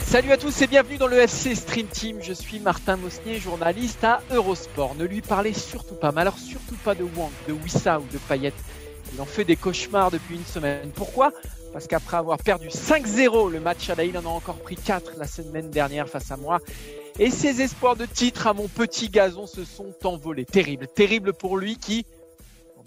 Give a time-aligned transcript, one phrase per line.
[0.00, 2.18] Salut à tous et bienvenue dans le FC Stream Team.
[2.20, 4.96] Je suis Martin Mosnier, journaliste à Eurosport.
[4.96, 8.18] Ne lui parlez surtout pas, mais alors surtout pas de Wang, de Wissa ou de
[8.18, 8.52] Payet.
[9.14, 10.90] Il en fait des cauchemars depuis une semaine.
[10.92, 11.32] Pourquoi?
[11.72, 15.12] Parce qu'après avoir perdu 5-0 le match à la il en a encore pris 4
[15.16, 16.58] la semaine dernière face à moi.
[17.20, 20.46] Et ses espoirs de titre à mon petit gazon se sont envolés.
[20.46, 22.06] Terrible, terrible pour lui qui,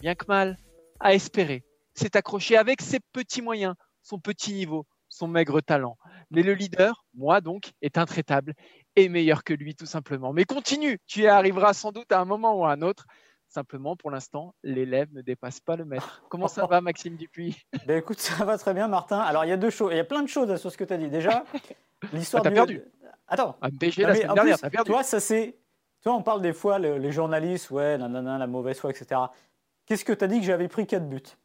[0.01, 0.57] bien que mal,
[0.99, 5.97] a espéré, s'est accroché avec ses petits moyens, son petit niveau, son maigre talent.
[6.31, 8.53] Mais le leader, moi donc, est intraitable
[8.95, 10.33] et meilleur que lui tout simplement.
[10.33, 13.05] Mais continue, tu y arriveras sans doute à un moment ou à un autre.
[13.47, 16.23] Simplement, pour l'instant, l'élève ne dépasse pas le maître.
[16.29, 17.57] Comment ça va, Maxime Dupuis?
[17.85, 19.19] Ben Écoute, ça va très bien, Martin.
[19.19, 19.91] Alors, il y a deux choses.
[19.91, 21.09] Il y a plein de choses sur ce que tu as dit.
[21.09, 21.43] Déjà,
[22.13, 22.55] l'histoire ah, du...
[22.55, 22.81] perdu.
[23.27, 23.57] Attends.
[23.61, 24.89] Ah, BG, la semaine dernière, perdu.
[24.89, 25.57] Toi, ça c'est...
[26.01, 29.19] Toi, on parle des fois, les journalistes, ouais, nanana, la mauvaise foi, etc.
[29.85, 31.21] Qu'est-ce que tu as dit que j'avais pris 4 buts?
[31.21, 31.35] Tu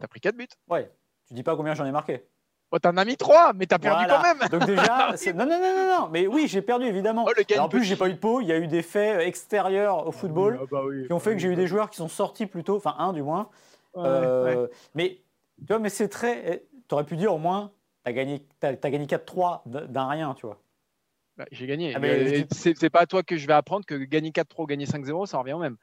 [0.00, 0.90] as pris 4 buts Ouais.
[1.28, 2.24] Tu dis pas combien j'en ai marqué
[2.70, 4.46] Oh, t'en as mis trois, mais t'as perdu quand même.
[4.50, 7.26] Donc déjà, non, non, non, non, non, mais oui, j'ai perdu évidemment.
[7.26, 8.42] Oh, en plus, j'ai pas eu de peau.
[8.42, 11.38] Il y a eu des faits extérieurs au football ah bah qui ont fait que
[11.38, 13.48] j'ai eu des joueurs qui sont sortis plus tôt, enfin un du moins.
[13.96, 15.22] Euh, mais
[15.60, 16.42] tu vois, mais c'est très.
[16.52, 17.72] Eh, tu aurais pu dire au moins,
[18.04, 20.60] t'as gagné, as, gagné 4-3 d'un rien, tu vois.
[21.38, 21.94] Bah, j'ai gagné.
[21.94, 22.46] Ah, mais...
[22.50, 25.38] C'est pas à toi que je vais apprendre que gagner 4-3 ou gagner 5-0, ça
[25.38, 25.76] revient au même.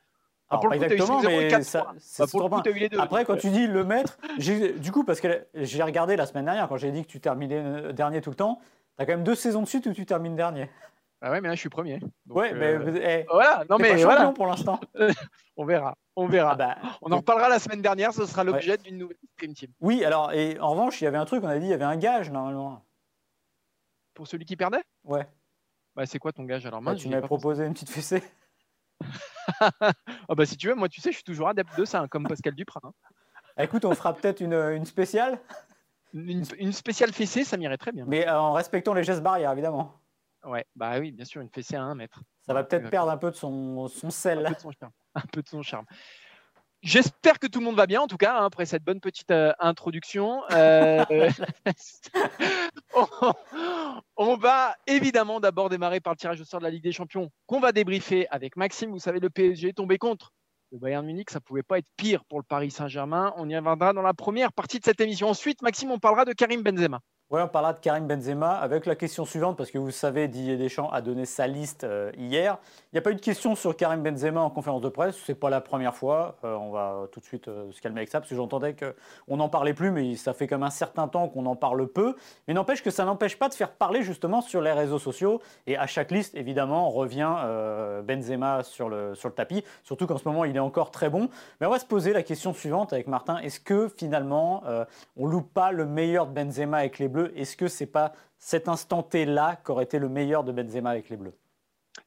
[0.50, 3.00] Ah, exactement, mais ça, bah, pour le deux.
[3.00, 6.68] Après, quand tu dis le maître, du coup, parce que j'ai regardé la semaine dernière,
[6.68, 8.60] quand j'ai dit que tu terminais euh, dernier tout le temps,
[8.96, 10.70] tu as quand même deux saisons de suite où tu termines dernier.
[11.22, 12.00] Ah ouais, mais là, je suis premier.
[12.30, 14.32] ouais, mais euh, eh, voilà, non mais pas voilà.
[14.34, 14.80] pour l'instant.
[15.58, 16.52] on verra, on verra.
[16.52, 19.72] Ah bah, on en reparlera la semaine dernière, ce sera l'objet d'une nouvelle Stream Team.
[19.80, 21.74] Oui, alors, et en revanche, il y avait un truc, on a dit, il y
[21.74, 22.84] avait un gage normalement.
[24.14, 24.84] Pour celui qui perdait?
[25.04, 25.28] Ouais.
[25.96, 26.66] Bah, c'est quoi ton gage?
[26.68, 28.22] Alors bah, Tu m'avais proposé une petite fessée.
[30.30, 32.08] Oh bah si tu veux, moi tu sais, je suis toujours adepte de ça, hein,
[32.08, 32.82] comme Pascal Duprat.
[32.84, 32.92] Hein.
[33.58, 35.40] Écoute, on fera peut-être une, une, spéciale.
[36.14, 38.06] Une, spéciale fessée, ça m'irait très bien.
[38.08, 40.00] Mais euh, en respectant les gestes barrières, évidemment.
[40.44, 42.22] Ouais, bah oui, bien sûr, une fessée à un mètre.
[42.46, 44.46] Ça va peut-être perdre un peu de son, son sel.
[44.46, 44.92] Un peu de son charme.
[45.16, 45.86] Un peu de son charme.
[46.86, 49.32] J'espère que tout le monde va bien, en tout cas, hein, après cette bonne petite
[49.32, 50.44] euh, introduction.
[50.52, 51.04] Euh,
[54.16, 57.32] on, va évidemment d'abord démarrer par le tirage au sort de la Ligue des Champions,
[57.48, 58.92] qu'on va débriefer avec Maxime.
[58.92, 60.32] Vous savez, le PSG est tombé contre
[60.72, 63.34] le Bayern Munich, ça ne pouvait pas être pire pour le Paris Saint-Germain.
[63.38, 65.28] On y reviendra dans la première partie de cette émission.
[65.28, 67.00] Ensuite, Maxime, on parlera de Karim Benzema.
[67.32, 70.58] Oui, on parlera de Karim Benzema avec la question suivante, parce que vous savez, Didier
[70.58, 72.60] Deschamps a donné sa liste euh, hier.
[72.94, 75.32] Il n'y a pas eu de question sur Karim Benzema en conférence de presse, ce
[75.32, 76.36] n'est pas la première fois.
[76.44, 79.38] Euh, on va tout de suite euh, se calmer avec ça, parce que j'entendais qu'on
[79.38, 82.16] n'en parlait plus, mais ça fait comme un certain temps qu'on en parle peu.
[82.48, 85.42] Mais n'empêche que ça n'empêche pas de faire parler justement sur les réseaux sociaux.
[85.66, 87.34] Et à chaque liste, évidemment, revient
[88.04, 91.30] Benzema sur le, sur le tapis, surtout qu'en ce moment, il est encore très bon.
[91.60, 93.40] Mais on va se poser la question suivante avec Martin.
[93.40, 94.64] Est-ce que finalement,
[95.18, 99.04] on loupe pas le meilleur de Benzema avec les est-ce que c'est pas cet instant
[99.04, 101.34] T-là qu'aurait été le meilleur de Benzema avec les Bleus?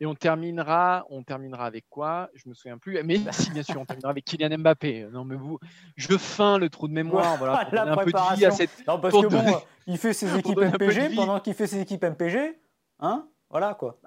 [0.01, 2.29] Et on terminera, on terminera avec quoi?
[2.35, 3.03] Je me souviens plus.
[3.03, 5.09] Mais si, bien sûr, on terminera avec Kylian Mbappé.
[5.11, 5.59] Non, mais vous,
[5.97, 7.39] je feins le trou de mémoire.
[7.39, 8.87] Voilà, la un peu à cette...
[8.87, 12.61] Non, parce que bon, il fait ses équipes MPG pendant qu'il fait ses équipes MPG,
[13.01, 13.27] hein?
[13.51, 13.99] Voilà quoi.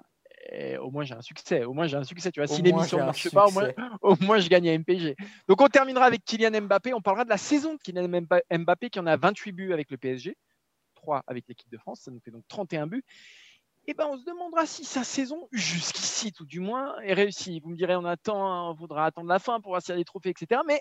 [0.52, 1.64] Et au moins j'ai un succès.
[1.64, 2.30] Au moins j'ai un succès.
[2.30, 3.68] Tu vois, si l'émission ne marche pas, au moins,
[4.02, 5.16] au moins, je gagne à MPG.
[5.48, 6.94] Donc on terminera avec Kylian Mbappé.
[6.94, 9.96] On parlera de la saison de Kylian Mbappé qui en a 28 buts avec le
[9.96, 10.36] PSG
[11.26, 13.04] avec l'équipe de France, ça nous fait donc 31 buts.
[13.86, 17.60] Eh ben on se demandera si sa saison, jusqu'ici tout du moins, est réussie.
[17.60, 20.60] Vous me direz, on attend, on voudra attendre la fin pour voir s'il trophées, etc.
[20.66, 20.80] Mais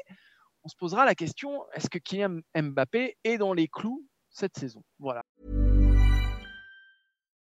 [0.63, 4.83] on se posera la question est-ce que Kylian Mbappé est dans les clous cette saison?
[4.99, 5.23] Voilà.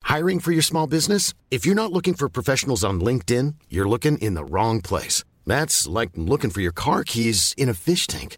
[0.05, 1.33] Hiring for your small business?
[1.49, 5.23] If you're not looking for professionals on LinkedIn, you're looking in the wrong place.
[5.45, 8.37] That's like looking for your car keys in a fish tank.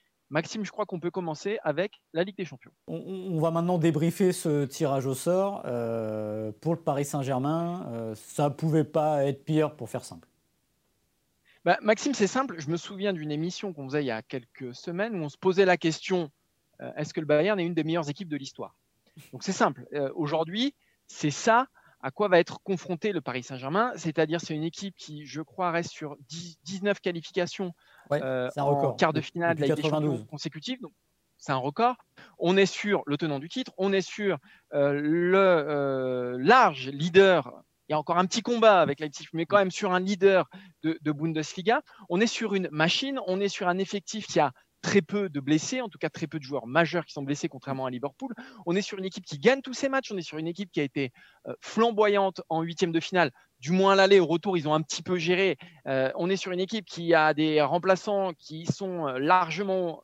[0.31, 2.71] Maxime, je crois qu'on peut commencer avec la Ligue des Champions.
[2.87, 5.61] On, va maintenant débriefer ce tirage au sort.
[5.65, 10.29] Euh, pour le Paris Saint-Germain, euh, ça ne pouvait pas être pire pour faire simple.
[11.65, 12.55] Bah, Maxime, c'est simple.
[12.59, 15.37] Je me souviens d'une émission qu'on faisait il y a quelques semaines où on se
[15.37, 16.31] posait la question
[16.79, 18.77] euh, est-ce que le Bayern est une des meilleures équipes de l'histoire?
[19.33, 19.85] Donc c'est simple.
[20.15, 20.73] Aujourd'hui,
[21.07, 21.67] c'est ça
[22.01, 23.91] à quoi va être confronté le Paris Saint-Germain.
[23.95, 26.17] C'est-à-dire, c'est une équipe qui, je crois, reste sur
[26.63, 27.73] 19 qualifications
[28.09, 30.79] en quart de finale de la Ligue des Champions consécutive.
[31.37, 31.95] c'est un record.
[32.39, 34.37] On est sur le tenant du titre, on est sur
[34.71, 39.69] le large leader il y a encore un petit combat avec Leipzig, mais quand même
[39.69, 40.49] sur un leader
[40.81, 41.81] de, Bundesliga.
[42.07, 45.39] On est sur une machine, on est sur un effectif qui a très peu de
[45.39, 48.33] blessés, en tout cas très peu de joueurs majeurs qui sont blessés, contrairement à Liverpool.
[48.65, 50.71] On est sur une équipe qui gagne tous ses matchs, on est sur une équipe
[50.71, 51.11] qui a été
[51.47, 54.81] euh, flamboyante en huitième de finale, du moins à l'aller, au retour, ils ont un
[54.81, 55.57] petit peu géré.
[55.87, 60.03] Euh, on est sur une équipe qui a des remplaçants qui sont euh, largement,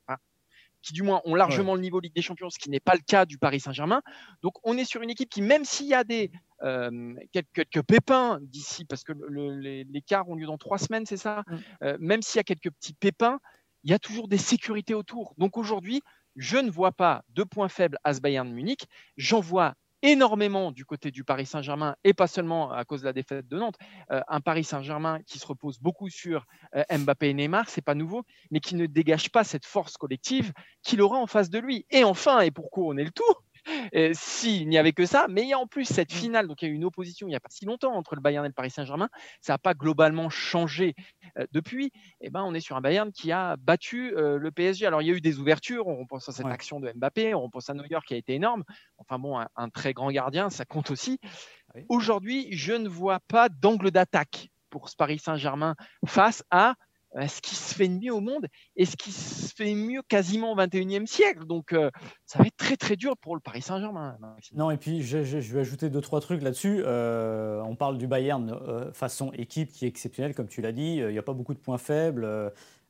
[0.81, 3.01] qui du moins ont largement le niveau Ligue des Champions, ce qui n'est pas le
[3.05, 4.01] cas du Paris Saint-Germain.
[4.41, 6.31] Donc on est sur une équipe qui, même s'il y a des
[6.63, 11.43] euh, quelques, pépins d'ici, parce que les, quarts ont lieu dans trois semaines, c'est ça,
[11.47, 11.57] mm.
[11.83, 13.39] euh, même s'il y a quelques petits pépins,
[13.83, 15.33] il y a toujours des sécurités autour.
[15.37, 16.01] Donc aujourd'hui,
[16.35, 18.85] je ne vois pas de points faibles à ce Bayern de Munich.
[19.17, 23.13] J'en vois énormément du côté du Paris Saint-Germain et pas seulement à cause de la
[23.13, 23.77] défaite de Nantes.
[24.11, 26.45] Euh, un Paris Saint-Germain qui se repose beaucoup sur
[26.75, 30.53] euh, Mbappé et Neymar, c'est pas nouveau, mais qui ne dégage pas cette force collective
[30.83, 31.85] qu'il aura en face de lui.
[31.89, 33.23] Et enfin, et pour couronner le tout,
[34.13, 35.27] s'il n'y avait que ça.
[35.29, 36.17] Mais il y a en plus cette mmh.
[36.17, 38.15] finale, donc il y a eu une opposition il n'y a pas si longtemps entre
[38.15, 39.09] le Bayern et le Paris Saint-Germain.
[39.41, 40.95] Ça n'a pas globalement changé
[41.37, 41.87] euh, depuis.
[42.21, 44.85] Et eh ben, on est sur un Bayern qui a battu euh, le PSG.
[44.85, 47.49] Alors il y a eu des ouvertures, on pense à cette action de Mbappé, on
[47.49, 48.63] pense à New York qui a été énorme.
[48.97, 51.19] Enfin bon, un, très grand gardien, ça compte aussi.
[51.89, 55.75] Aujourd'hui, je ne vois pas d'angle d'attaque pour ce Paris Saint-Germain
[56.05, 56.75] face à
[57.15, 60.55] ce qui se fait mieux au monde et ce qui se fait mieux quasiment au
[60.55, 61.45] 21e siècle.
[61.45, 61.89] Donc, euh,
[62.25, 64.17] ça va être très, très dur pour le Paris Saint-Germain.
[64.53, 66.81] Non, et puis, je, vais ajouter deux, trois trucs là-dessus.
[66.85, 70.97] Euh, on parle du Bayern façon équipe qui est exceptionnelle, comme tu l'as dit.
[70.97, 72.27] Il n'y a pas beaucoup de points faibles.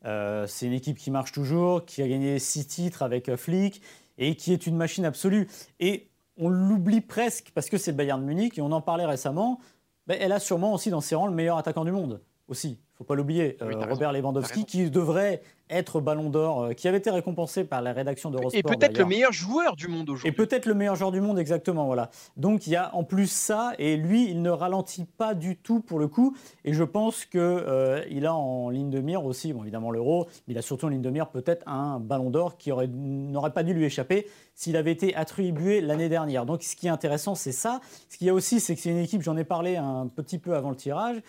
[0.04, 3.82] c'est une équipe qui marche toujours, qui a gagné six titres avec Flick
[4.18, 5.48] et qui est une machine absolue.
[5.80, 9.06] Et on l'oublie presque parce que c'est le Bayern de Munich et on en parlait
[9.06, 9.60] récemment.
[10.08, 13.04] Ben, elle a sûrement aussi dans ses rangs le meilleur attaquant du monde aussi faut
[13.04, 17.64] pas l'oublier, euh, Robert Lewandowski, qui devrait être Ballon d'Or, euh, qui avait été récompensé
[17.64, 18.58] par la rédaction d'Eurosport.
[18.58, 20.30] Et peut-être le meilleur joueur du monde aujourd'hui.
[20.30, 22.10] Et peut-être le meilleur joueur du monde, exactement, voilà.
[22.38, 25.80] Donc il y a en plus ça, et lui, il ne ralentit pas du tout
[25.80, 26.36] pour le coup.
[26.66, 30.54] Et je pense qu'il euh, a en ligne de mire aussi, bon, évidemment l'Euro, mais
[30.54, 33.74] il a surtout en ligne de mire peut-être un Ballon d'Or qui n'aurait pas dû
[33.74, 36.46] lui échapper s'il avait été attribué l'année dernière.
[36.46, 37.80] Donc ce qui est intéressant, c'est ça.
[38.10, 40.40] Ce qu'il y a aussi, c'est que c'est une équipe, j'en ai parlé un petit
[40.40, 41.22] peu avant le tirage,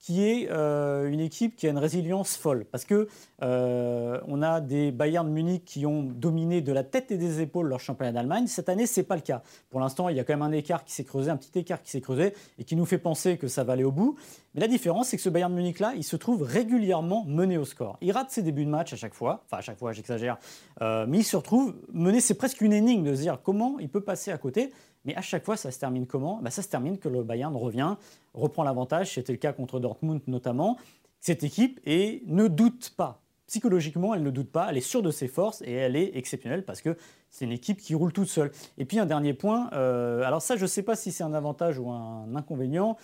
[0.00, 2.64] qui est euh, une équipe qui a une résilience folle.
[2.64, 3.06] Parce que
[3.42, 7.42] euh, on a des Bayern de Munich qui ont dominé de la tête et des
[7.42, 8.46] épaules leur championnat d'Allemagne.
[8.46, 9.42] Cette année, ce n'est pas le cas.
[9.68, 11.82] Pour l'instant, il y a quand même un écart qui s'est creusé, un petit écart
[11.82, 14.16] qui s'est creusé et qui nous fait penser que ça va aller au bout.
[14.54, 17.64] Mais la différence, c'est que ce Bayern de Munich-là, il se trouve régulièrement mené au
[17.64, 17.98] score.
[18.00, 20.38] Il rate ses débuts de match à chaque fois, enfin à chaque fois, j'exagère,
[20.82, 22.20] euh, mais il se retrouve mené.
[22.20, 24.72] C'est presque une énigme de se dire comment il peut passer à côté.
[25.04, 26.40] Mais à chaque fois, ça se termine comment?
[26.42, 27.96] Bah, Ça se termine que le Bayern revient,
[28.34, 29.14] reprend l'avantage.
[29.14, 30.76] C'était le cas contre Dortmund notamment.
[31.20, 33.22] Cette équipe et ne doute pas.
[33.46, 36.64] Psychologiquement, elle ne doute pas, elle est sûre de ses forces et elle est exceptionnelle
[36.64, 36.96] parce que
[37.30, 38.52] c'est une équipe qui roule toute seule.
[38.78, 41.34] Et puis un dernier point, euh, alors ça je ne sais pas si c'est un
[41.34, 42.96] avantage ou un inconvénient,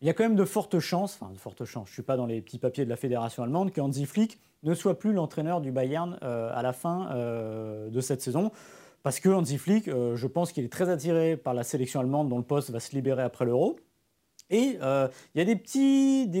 [0.00, 2.02] il y a quand même de fortes chances, enfin de fortes chances, je ne suis
[2.02, 5.12] pas dans les petits papiers de la fédération allemande, que Hansi Flick ne soit plus
[5.12, 8.52] l'entraîneur du Bayern euh, à la fin euh, de cette saison.
[9.02, 12.28] Parce que Hansi Flick, euh, je pense qu'il est très attiré par la sélection allemande
[12.28, 13.76] dont le poste va se libérer après l'Euro.
[14.50, 15.54] Et euh, il y a des,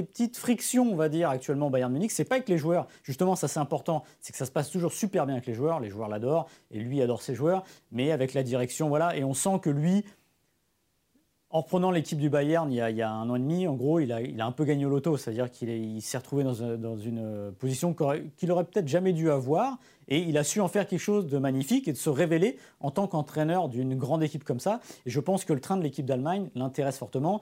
[0.02, 2.10] petites frictions, on va dire, actuellement au Bayern Munich.
[2.10, 2.88] C'est pas avec les joueurs.
[3.04, 4.02] Justement, ça c'est important.
[4.20, 5.78] C'est que ça se passe toujours super bien avec les joueurs.
[5.78, 7.62] Les joueurs l'adorent et lui adore ses joueurs.
[7.92, 9.16] Mais avec la direction, voilà.
[9.16, 10.04] Et on sent que lui,
[11.50, 14.12] en reprenant l'équipe du Bayern il y, a, un an et demi, en gros, il
[14.12, 17.94] a, un peu gagné au loto, c'est-à-dire qu'il s'est retrouvé dans, une position
[18.36, 19.78] qu'il aurait peut-être jamais dû avoir,
[20.10, 22.90] et il a su en faire quelque chose de magnifique et de se révéler en
[22.90, 24.80] tant qu'entraîneur d'une grande équipe comme ça.
[25.06, 27.40] Et je pense que le train de l'équipe d'Allemagne l'intéresse fortement.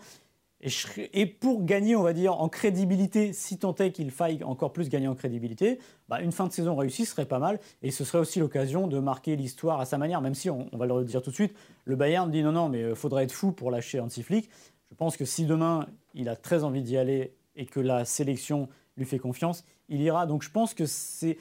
[0.60, 4.88] Et, pour gagner, on va dire, en crédibilité, si tant est qu'il faille encore plus
[4.88, 7.60] gagner en crédibilité, bah, une fin de saison réussie serait pas mal.
[7.82, 10.86] Et ce serait aussi l'occasion de marquer l'histoire à sa manière, même si, on, va
[10.86, 13.32] le dire tout de suite, le Bayern dit non, non, mais il euh, faudrait être
[13.32, 14.50] fou pour lâcher Hansi Flick.
[14.90, 18.68] Je pense que si demain, il a très envie d'y aller et que la sélection
[18.96, 20.26] lui fait confiance, il ira.
[20.26, 21.38] Donc je pense que c'est...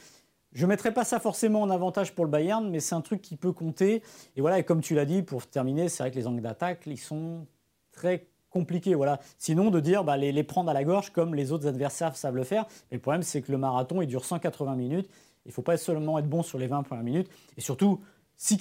[0.57, 3.21] Je ne mettrai pas ça forcément en avantage pour le Bayern, mais c'est un truc
[3.21, 4.01] qui peut compter.
[4.35, 6.81] Et voilà, et comme tu l'as dit, pour terminer, c'est vrai que les angles d'attaque,
[6.87, 7.45] ils sont
[7.91, 8.95] très compliqué.
[8.95, 9.19] Voilà.
[9.37, 12.43] Sinon, de dire bah, les, prendre à la gorge comme les autres adversaires savent le
[12.43, 12.65] faire.
[12.89, 15.07] Mais le problème, c'est que le marathon, il dure 180 minutes
[15.45, 17.29] Il ne faut pas seulement être bon sur les 20 premières minutes.
[17.55, 18.01] Et surtout,
[18.35, 18.57] si,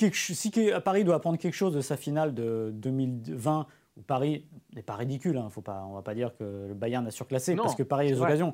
[0.84, 5.38] Paris doit apprendre quelque chose de sa finale de 2020, où Paris n'est pas ridicule,
[5.38, 7.82] hein, faut pas, on ne va pas dire que le Bayern a surclassé, parce que
[7.82, 8.52] Paris a les occasions.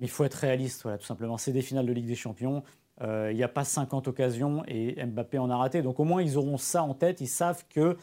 [0.00, 1.36] Mais il faut être réaliste, voilà, tout simplement.
[1.36, 2.64] C'est des finales de Ligue des Champions.
[3.02, 5.82] Euh, il n'y a pas 50 occasions et Mbappé en a raté.
[5.82, 7.20] Donc au moins, ils auront ça en tête.
[7.20, 7.96] Ils savent que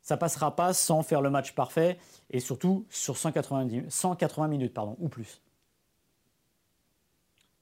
[0.00, 1.98] ça passera pas sans faire le match parfait
[2.30, 5.42] et surtout sur 180, 180 minutes pardon, ou plus.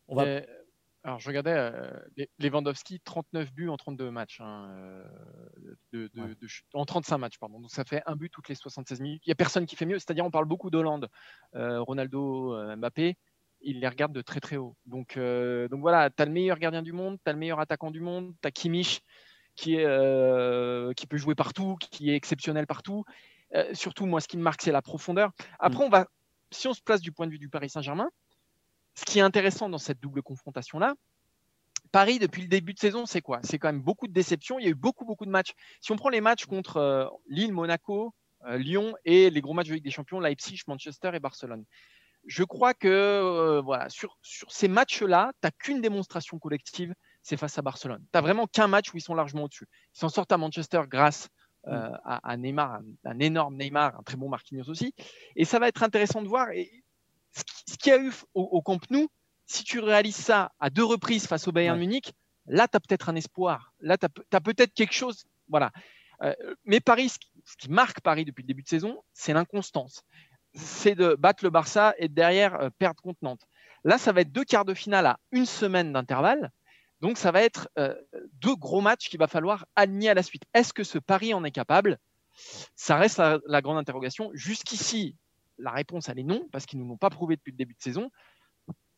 [0.07, 0.41] On va...
[1.03, 1.91] alors je regardais euh,
[2.39, 4.71] Lewandowski, 39 buts en 32 matchs, hein,
[5.95, 6.09] euh,
[6.73, 7.61] en 35 matchs, pardon.
[7.61, 9.23] Donc ça fait un but toutes les 76 minutes.
[9.27, 11.09] Il n'y a personne qui fait mieux, c'est-à-dire on parle beaucoup d'Hollande,
[11.55, 13.17] euh, Ronaldo, Mbappé
[13.61, 14.77] il les regarde de très très haut.
[14.87, 17.61] Donc, euh, donc voilà, tu as le meilleur gardien du monde, tu as le meilleur
[17.61, 19.03] attaquant du monde, tu as Kimmich
[19.55, 23.05] qui, est, euh, qui peut jouer partout, qui est exceptionnel partout.
[23.55, 25.33] Euh, surtout, moi, ce qui me marque, c'est la profondeur.
[25.59, 25.87] Après, mm.
[25.87, 26.07] on va,
[26.51, 28.11] si on se place du point de vue du Paris Saint-Germain,
[28.95, 30.95] ce qui est intéressant dans cette double confrontation-là,
[31.91, 33.41] Paris, depuis le début de saison, c'est quoi?
[33.43, 34.59] C'est quand même beaucoup de déceptions.
[34.59, 35.53] Il y a eu beaucoup, beaucoup de matchs.
[35.81, 38.15] Si on prend les matchs contre Lille, Monaco,
[38.47, 41.65] Lyon et les gros matchs de Ligue des Champions, Leipzig, Manchester et Barcelone
[42.29, 47.39] je crois que euh, voilà, sur, sur ces matchs-là, tu n'as qu'une démonstration collective, c'est
[47.39, 48.01] face à Barcelone.
[48.01, 49.67] Tu n'as vraiment qu'un match où ils sont largement au-dessus.
[49.95, 51.31] Ils s'en sortent à Manchester grâce
[51.67, 52.01] euh, mm.
[52.05, 54.95] à, Neymar, un, énorme Neymar, un très bon Marquinhos aussi.
[55.37, 56.51] Et ça va être intéressant de voir.
[56.51, 56.71] Et
[57.33, 59.09] ce qu'il y a eu au, Camp Nou,
[59.47, 62.13] si tu réalises ça à deux reprises face au Bayern Munich,
[62.47, 63.73] là, tu as peut-être un espoir.
[63.81, 65.25] Là, tu as, peut-être quelque chose.
[65.49, 65.73] Voilà.
[66.23, 67.09] Euh, mais Paris,
[67.45, 70.05] ce qui marque Paris depuis le début de saison, c'est l'inconstance
[70.55, 73.47] c'est de battre le Barça et derrière euh, perdre contre Nantes.
[73.85, 76.51] Là, ça va être deux quarts de finale à une semaine d'intervalle.
[77.01, 77.95] Donc, ça va être euh,
[78.41, 80.43] deux gros matchs qu'il va falloir aligner à la suite.
[80.53, 81.99] Est-ce que ce pari en est capable?
[82.75, 84.31] Ça reste la, grande interrogation.
[84.35, 85.17] Jusqu'ici,
[85.59, 87.75] la réponse, elle est non, parce qu'ils ne nous l'ont pas prouvé depuis le début
[87.75, 88.11] de saison.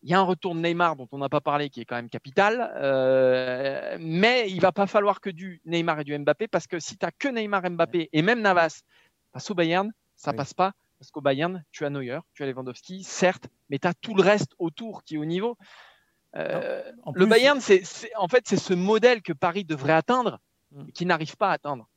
[0.02, 1.96] Il y a un retour de Neymar dont on n'a pas parlé, qui est quand
[1.96, 2.72] même capital.
[2.76, 6.96] Euh, mais il va pas falloir que du Neymar et du Mbappé, parce que si
[6.96, 8.80] tu n'as que Neymar, Mbappé et même Navas
[9.32, 10.72] face au Bayern, ça ne passe pas.
[11.00, 14.22] Parce qu'au Bayern, tu as Neuer, tu as Lewandowski, certes, mais tu as tout le
[14.22, 15.56] reste autour qui est au niveau.
[16.36, 16.82] Euh,
[17.14, 17.82] le Bayern, c'est,
[18.16, 20.38] en fait, c'est ce modèle que Paris devrait atteindre
[20.72, 20.84] mm.
[20.88, 21.88] et qui n'arrive pas à atteindre.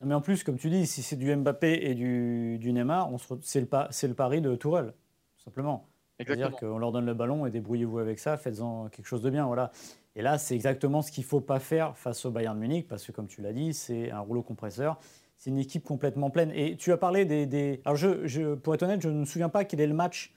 [0.00, 3.10] Mais en plus, comme tu dis, si c'est du Mbappé et du, Neymar,
[3.42, 4.94] c'est, le, c'est le pari de Tourelle,
[5.36, 5.86] tout simplement.
[6.18, 9.44] C'est-à-dire qu'on leur donne le ballon et débrouillez-vous avec ça, faites-en quelque chose de bien.
[9.44, 9.70] Voilà.
[10.14, 13.04] Et là, c'est exactement ce qu'il ne faut pas faire face au Bayern Munich, parce
[13.04, 14.98] que comme tu l'as dit, c'est un rouleau compresseur
[15.36, 16.50] c'est une équipe complètement pleine.
[16.54, 17.80] Et tu as parlé des.
[17.84, 20.34] Alors, je, pour être honnête, je ne me souviens pas quel est le match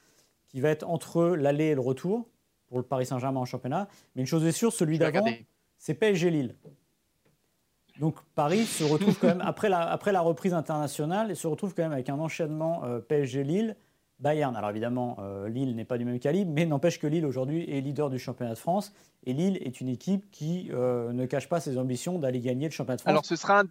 [0.48, 2.28] qui va être entre l'aller et le retour
[2.68, 3.88] pour le Paris Saint-Germain en championnat.
[4.16, 5.26] Mais une chose est sûre, celui d'avant,
[5.78, 6.56] c'est PSG Lille.
[8.00, 11.74] Donc Paris se retrouve quand même, après la, après la reprise internationale, et se retrouve
[11.74, 13.76] quand même avec un enchaînement euh, PSG Lille,
[14.20, 14.56] Bayern.
[14.56, 17.82] Alors évidemment, euh, Lille n'est pas du même calibre, mais n'empêche que Lille aujourd'hui est
[17.82, 18.94] leader du championnat de France.
[19.26, 22.72] Et Lille est une équipe qui euh, ne cache pas ses ambitions d'aller gagner le
[22.72, 23.12] championnat de France.
[23.12, 23.66] Alors ce sera un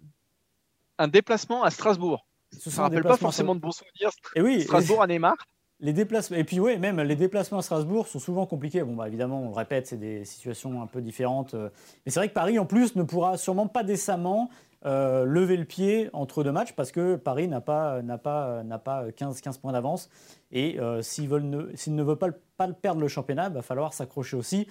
[0.99, 2.27] un déplacement à Strasbourg.
[2.51, 4.11] Ça ne rappelle pas forcément de bons souvenirs.
[4.35, 5.35] Et oui, Strasbourg à Neymar.
[5.81, 8.83] Les déplacements, et puis oui, même les déplacements à Strasbourg sont souvent compliqués.
[8.83, 11.53] Bon, bah, évidemment, on le répète, c'est des situations un peu différentes.
[11.53, 11.69] Euh.
[12.05, 14.49] Mais c'est vrai que Paris, en plus, ne pourra sûrement pas décemment
[14.85, 18.77] euh, lever le pied entre deux matchs parce que Paris n'a pas, n'a pas, n'a
[18.77, 20.09] pas 15, 15 points d'avance.
[20.51, 23.61] Et euh, s'ils, veulent ne, s'ils ne veulent pas, pas perdre le championnat, il va
[23.61, 24.67] falloir s'accrocher aussi.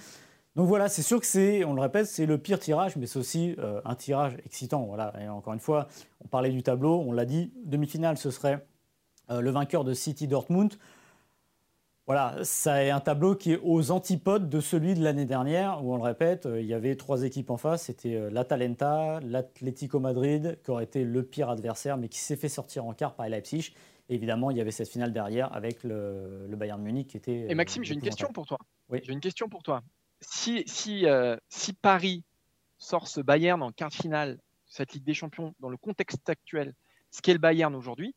[0.57, 3.19] Donc voilà, c'est sûr que c'est, on le répète, c'est le pire tirage, mais c'est
[3.19, 4.83] aussi euh, un tirage excitant.
[4.87, 5.13] Voilà.
[5.23, 5.87] Et encore une fois,
[6.25, 8.67] on parlait du tableau, on l'a dit, demi-finale, ce serait
[9.31, 10.75] euh, le vainqueur de City Dortmund.
[12.07, 15.97] Voilà, c'est un tableau qui est aux antipodes de celui de l'année dernière, où on
[15.97, 17.85] le répète, euh, il y avait trois équipes en face.
[17.85, 22.85] C'était l'Atalanta, l'Atlético Madrid, qui aurait été le pire adversaire, mais qui s'est fait sortir
[22.85, 23.75] en quart par Leipzig.
[24.09, 27.47] évidemment, il y avait cette finale derrière avec le, le Bayern Munich qui était.
[27.49, 28.59] Et Maxime, j'ai une question pour toi.
[28.89, 28.99] Oui.
[29.05, 29.83] J'ai une question pour toi
[30.21, 32.25] si, si, euh, si Paris
[32.79, 36.75] sort ce Bayern en quart de finale, cette Ligue des Champions, dans le contexte actuel,
[37.11, 38.15] ce qu'est le Bayern aujourd'hui,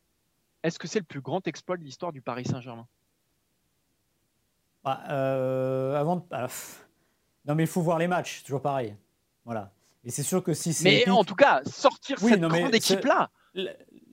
[0.62, 2.86] est-ce que c'est le plus grand exploit de l'histoire du Paris Saint-Germain?
[4.84, 6.48] Bah, euh, avant ah,
[7.46, 8.96] Non, mais il faut voir les matchs, toujours pareil.
[9.44, 9.72] Voilà.
[10.04, 10.84] Et c'est sûr que si c'est.
[10.84, 13.30] Mais en tout cas, sortir cette grande équipe-là.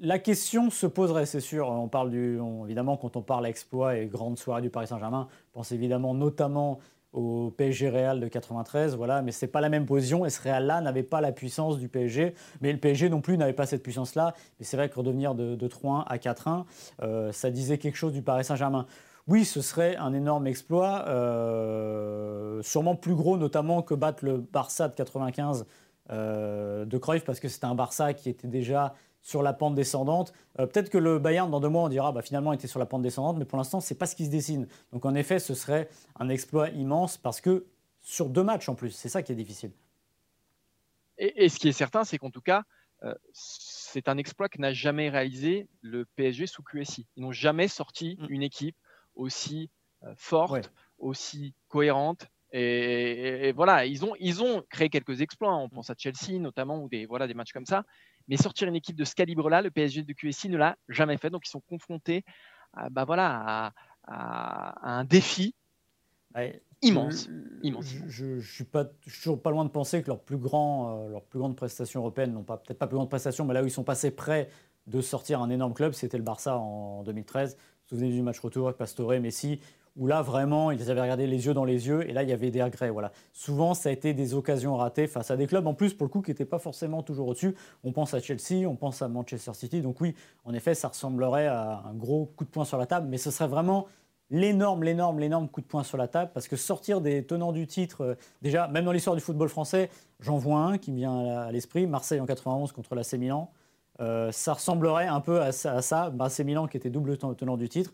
[0.01, 1.67] La question se poserait, c'est sûr.
[1.67, 5.71] On parle du, évidemment, quand on parle exploit et grande soirée du Paris Saint-Germain, pense
[5.71, 6.79] évidemment notamment
[7.13, 10.81] au PSG Real de 93, voilà, mais c'est pas la même position et ce Real-là
[10.81, 14.33] n'avait pas la puissance du PSG, mais le PSG non plus n'avait pas cette puissance-là.
[14.59, 16.65] Mais c'est vrai que redevenir de, 3-1 à 4-1,
[17.01, 18.85] euh, ça disait quelque chose du Paris Saint-Germain.
[19.27, 24.87] Oui, ce serait un énorme exploit, euh, sûrement plus gros notamment que battre le Barça
[24.87, 25.65] de 95
[26.11, 30.33] euh, de Cruyff, parce que c'était un Barça qui était déjà sur la pente descendante.
[30.59, 32.79] Euh, peut-être que le Bayern, dans deux mois, on dira bah, finalement, il était sur
[32.79, 34.67] la pente descendante, mais pour l'instant, ce n'est pas ce qui se dessine.
[34.91, 37.65] Donc en effet, ce serait un exploit immense parce que
[38.01, 38.91] sur deux matchs en plus.
[38.91, 39.71] C'est ça qui est difficile.
[41.17, 42.63] Et, ce qui est certain, c'est qu'en tout cas,
[43.03, 47.07] euh, c'est un exploit que n'a jamais réalisé le PSG sous QSI.
[47.17, 48.25] Ils n'ont jamais sorti mm.
[48.29, 48.77] une équipe
[49.15, 49.69] aussi
[50.03, 52.27] euh, forte, aussi cohérente.
[52.51, 55.53] Et, voilà, ils ont, ils ont créé quelques exploits.
[55.55, 57.85] On pense à Chelsea notamment, ou des, voilà, des matchs comme ça.
[58.29, 61.29] Mais sortir une équipe de ce calibre-là, le PSG de QSI ne l'a jamais fait.
[61.29, 62.23] Donc ils sont confrontés
[62.73, 63.73] à, bah voilà,
[64.07, 65.55] à, un défi
[66.81, 67.27] immense.
[67.63, 67.85] immense.
[68.07, 71.23] Je, ne suis pas, toujours pas loin de penser que leur plus grand, euh, leur
[71.25, 73.71] plus grande prestation européenne, non pas peut-être pas plus grande prestation, mais là où ils
[73.71, 74.49] sont passés près
[74.87, 77.55] de sortir un énorme club, c'était le Barça en 2013.
[77.55, 79.59] Vous vous souvenez du match retour avec Pastore, Messi,
[79.99, 82.33] où là vraiment ils avaient regardé les yeux dans les yeux et là il y
[82.33, 82.89] avait des regrets.
[82.89, 83.11] Voilà.
[83.33, 86.09] Souvent ça a été des occasions ratées face à des clubs en plus pour le
[86.09, 87.53] coup qui n'étaient pas forcément toujours au-dessus.
[87.83, 89.81] On pense à Chelsea, on pense à Manchester City.
[89.81, 90.15] Donc oui,
[90.45, 93.29] en effet ça ressemblerait à un gros coup de poing sur la table, mais ce
[93.29, 93.87] serait vraiment
[94.31, 97.67] l'énorme, l'énorme, l'énorme coup de poing sur la table parce que sortir des tenants du
[97.67, 99.89] titre, euh, déjà même dans l'histoire du football français,
[100.21, 103.51] j'en vois un qui me vient à l'esprit, Marseille en 91 contre l'AC Milan.
[103.99, 106.09] Euh, ça ressemblerait un peu à ça, à ça.
[106.45, 107.91] Milan qui était double tenant du titre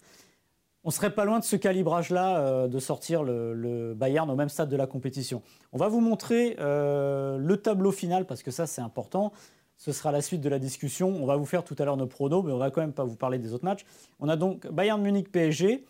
[0.86, 4.70] on serait pas loin de ce calibrage-là, euh, de sortir le, Bayern au même stade
[4.70, 5.42] de la compétition.
[5.74, 9.34] On va vous montrer euh, le tableau final, parce que ça c'est important.
[9.78, 11.10] Ce sera la suite de la discussion.
[11.10, 13.04] On va vous faire tout à l'heure nos pronos, mais on va quand même pas
[13.04, 13.86] vous parler des autres matchs.
[14.20, 15.86] On a donc Bayern Munich PSG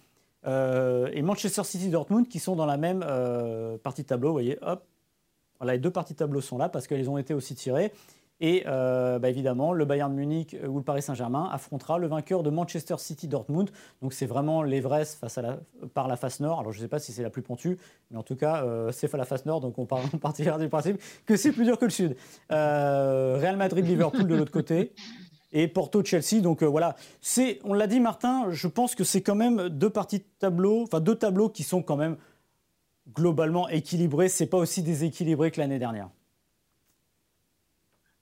[0.47, 3.05] euh, et Manchester City Dortmund qui sont dans la même
[3.83, 4.29] partie de tableau.
[4.29, 4.83] Vous voyez, hop,
[5.63, 7.91] les deux parties de tableau sont là parce qu'elles ont été aussi tirées.
[8.41, 12.49] Et euh, bah, évidemment, le Bayern Munich ou le Paris Saint-Germain affrontera le vainqueur de
[12.49, 13.69] Manchester City Dortmund.
[14.01, 15.39] Donc c'est vraiment l'Everest face
[15.93, 16.59] par la face nord.
[16.59, 17.77] Alors je ne sais pas si c'est la plus pontue,
[18.11, 19.61] mais en tout cas, euh, c'est la face nord.
[19.61, 22.15] Donc on, part, partira du principe que c'est plus dur que le sud.
[22.51, 24.93] Euh, Real Madrid-Liverpool de l'autre côté.
[25.53, 26.41] Et Porto-Chelsea.
[26.41, 26.97] Donc voilà,
[27.63, 30.99] on l'a dit Martin, je pense que c'est quand même deux parties de tableau, enfin
[30.99, 32.17] deux tableaux qui sont quand même
[33.13, 34.27] globalement équilibrés.
[34.27, 36.09] C'est pas aussi déséquilibré que l'année dernière.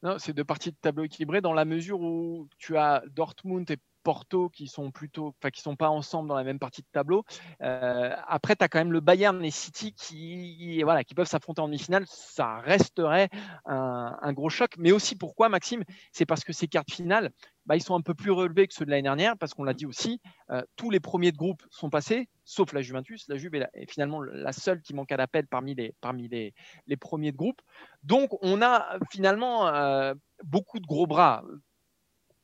[0.03, 3.77] Non, c'est deux parties de tableau équilibré dans la mesure où tu as Dortmund et
[4.03, 7.23] Porto qui sont plutôt, enfin qui sont pas ensemble dans la même partie de tableau.
[7.61, 11.61] Euh, après, tu as quand même le Bayern et City qui, voilà, qui peuvent s'affronter
[11.61, 12.05] en demi-finale.
[12.07, 13.29] Ça resterait
[13.65, 14.75] un, gros choc.
[14.77, 15.83] Mais aussi pourquoi, Maxime?
[16.11, 17.31] C'est parce que ces cartes finales,
[17.65, 19.73] bah, ils sont un peu plus relevés que ceux de l'année dernière, parce qu'on l'a
[19.73, 20.19] dit aussi,
[20.51, 23.25] euh, tous les premiers de groupe sont passés, sauf la Juventus.
[23.29, 26.53] La Juve est, finalement la seule qui manque à l'appel parmi, les, parmi les,
[26.87, 27.61] les, premiers de groupe.
[28.03, 30.13] Donc, on a finalement euh,
[30.43, 31.43] beaucoup de gros bras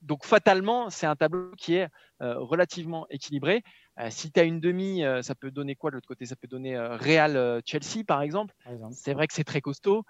[0.01, 1.89] donc fatalement, c'est un tableau qui est
[2.21, 3.63] euh, relativement équilibré.
[3.99, 6.25] Euh, si tu as une demi, euh, ça peut donner quoi de l'autre côté?
[6.25, 8.53] Ça peut donner Real Chelsea par exemple.
[8.91, 10.03] C'est vrai que c'est très costaud.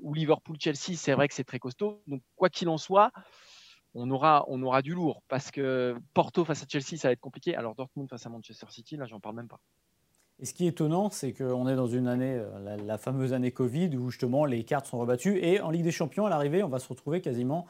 [0.00, 2.02] ou Liverpool Chelsea, c'est vrai que c'est très costaud.
[2.06, 3.12] Donc quoi qu'il en soit,
[3.94, 7.20] on aura, on aura du lourd parce que Porto face à Chelsea, ça va être
[7.20, 7.54] compliqué.
[7.54, 9.60] Alors Dortmund face à Manchester City, là, j'en parle même pas.
[10.40, 13.50] Et ce qui est étonnant, c'est qu'on est dans une année, la, la, fameuse année
[13.50, 15.38] Covid, où justement les cartes sont rebattues.
[15.42, 17.66] Et en Ligue des Champions, à l'arrivée, on va se retrouver quasiment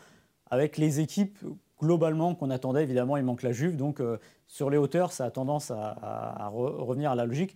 [0.51, 1.39] avec les équipes
[1.81, 2.83] globalement qu'on attendait.
[2.83, 7.11] Évidemment, il manque la Juve, donc euh, sur les hauteurs, ça a tendance à, revenir
[7.11, 7.55] à la logique.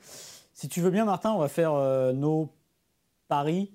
[0.52, 2.50] Si tu veux bien, Martin, on va faire euh, nos
[3.28, 3.72] paris,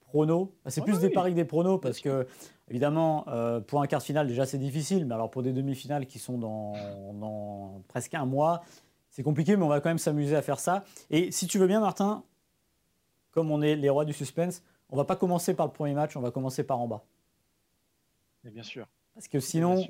[0.00, 0.50] pronos.
[0.66, 2.26] C'est plus des paris que des pronos parce que,
[2.68, 6.06] évidemment, euh, pour un quart de finale, déjà c'est difficile, mais alors pour des demi-finales
[6.06, 6.74] qui sont dans,
[7.14, 8.62] dans presque un mois,
[9.10, 10.84] c'est compliqué, mais on va quand même s'amuser à faire ça.
[11.10, 12.22] Et si tu veux bien, Martin,
[13.32, 16.16] comme on est les rois du suspense, on va pas commencer par le premier match,
[16.16, 17.04] on va commencer par en bas.
[18.44, 18.86] Bien sûr.
[19.14, 19.86] Parce que sinon,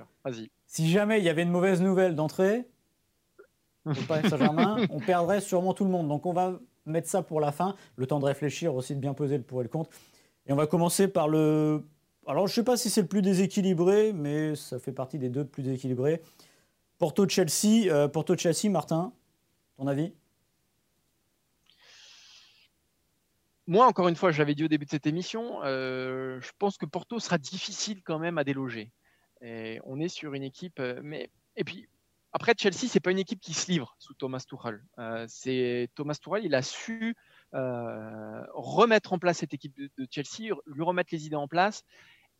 [0.66, 2.66] si jamais il y avait une mauvaise nouvelle d'entrée,
[4.08, 6.08] Saint-Germain, on perdrait sûrement tout le monde.
[6.08, 9.14] Donc on va mettre ça pour la fin, le temps de réfléchir aussi, de bien
[9.14, 9.90] peser le pour et le contre.
[10.46, 11.86] Et on va commencer par le.
[12.26, 15.28] Alors je ne sais pas si c'est le plus déséquilibré, mais ça fait partie des
[15.28, 16.22] deux plus déséquilibrés.
[16.98, 19.12] Porto-Chelsea, euh, Porto-Chelsea, Martin,
[19.76, 20.12] ton avis?
[23.70, 26.76] Moi, encore une fois, je l'avais dit au début de cette émission, euh, je pense
[26.76, 28.90] que Porto sera difficile quand même à déloger.
[29.42, 31.88] On est sur une équipe, euh, mais et puis
[32.32, 34.82] après Chelsea, c'est pas une équipe qui se livre sous Thomas Tuchel.
[34.98, 37.14] Euh, c'est Thomas Tuchel, il a su
[37.52, 41.84] remettre en place cette équipe de, Chelsea, lui remettre les idées en place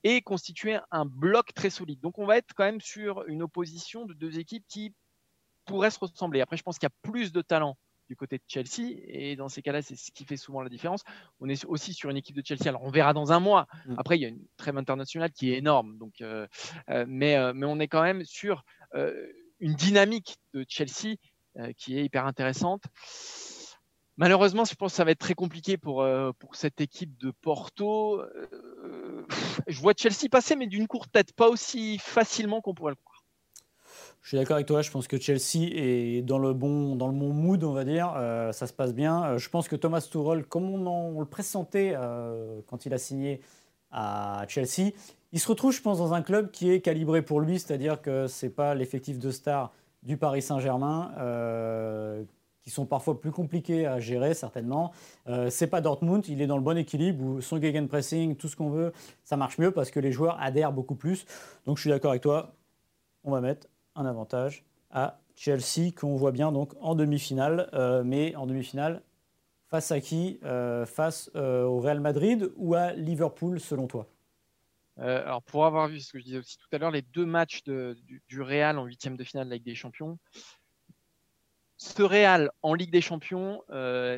[0.03, 2.01] et constituer un bloc très solide.
[2.01, 4.93] Donc on va être quand même sur une opposition de deux équipes qui
[5.65, 6.41] pourraient se ressembler.
[6.41, 7.77] Après, je pense qu'il y a plus de talent
[8.11, 8.91] du côté de Chelsea.
[9.07, 11.05] Et dans ces cas-là, c'est ce qui fait souvent la différence.
[11.39, 12.67] On est aussi sur une équipe de Chelsea.
[12.67, 13.69] Alors, on verra dans un mois.
[13.87, 13.95] Mm.
[13.99, 15.97] Après, il y a une trêve internationale qui est énorme.
[15.97, 16.49] Donc, euh,
[16.91, 18.65] euh, mais, euh, mais on est quand même sur
[19.61, 21.15] une dynamique de Chelsea
[21.77, 22.83] qui est hyper intéressante.
[24.17, 26.05] Malheureusement, je pense que ça va être très compliqué pour,
[26.41, 28.21] pour cette équipe de Porto.
[29.69, 33.10] je vois Chelsea passer, mais d'une courte tête, pas aussi facilement qu'on pourrait le croire.
[34.23, 37.15] Je suis d'accord avec toi, je pense que Chelsea est dans le bon, dans le
[37.15, 38.13] bon mood, on va dire.
[38.17, 39.25] Euh, ça se passe bien.
[39.25, 43.41] Euh, je pense que Thomas Tuchel, comme on, le pressentait euh, quand il a signé
[43.91, 44.93] à Chelsea,
[45.33, 48.27] il se retrouve, je pense, dans un club qui est calibré pour lui, c'est-à-dire que
[48.27, 51.13] ce n'est pas l'effectif de star du Paris Saint-Germain,
[52.63, 54.93] qui sont parfois plus compliqués à gérer, certainement.
[55.49, 58.71] c'est pas Dortmund, il est dans le bon équilibre où son gegenpressing, tout ce qu'on
[58.71, 58.93] veut,
[59.25, 61.27] ça marche mieux parce que les joueurs adhèrent beaucoup plus.
[61.65, 62.55] Donc je suis d'accord avec toi,
[63.23, 68.35] on va mettre un avantage à Chelsea qu'on voit bien donc en demi-finale, euh, mais
[68.37, 69.03] en demi-finale
[69.69, 74.07] face à qui euh, Face euh, au Real Madrid ou à Liverpool selon toi?
[74.97, 77.63] Alors pour avoir vu ce que je disais aussi tout à l'heure, les deux matchs
[77.65, 80.19] du, Real en huitième de finale de la Ligue des Champions,
[81.79, 83.63] ce Real en Ligue des Champions,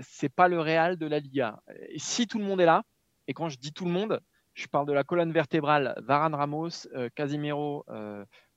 [0.03, 1.61] c'est pas le Real de la Liga.
[1.99, 2.83] Si tout le monde est là,
[3.29, 4.21] et quand je dis tout le monde,
[4.55, 7.85] je parle de la colonne vertébrale Varane Ramos, Casimiro,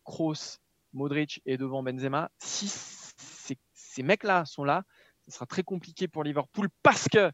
[0.03, 0.57] Kroos,
[0.95, 4.83] Modric et devant Benzema, si ces, mecs-là sont là,
[5.25, 7.31] ce sera très compliqué pour Liverpool parce que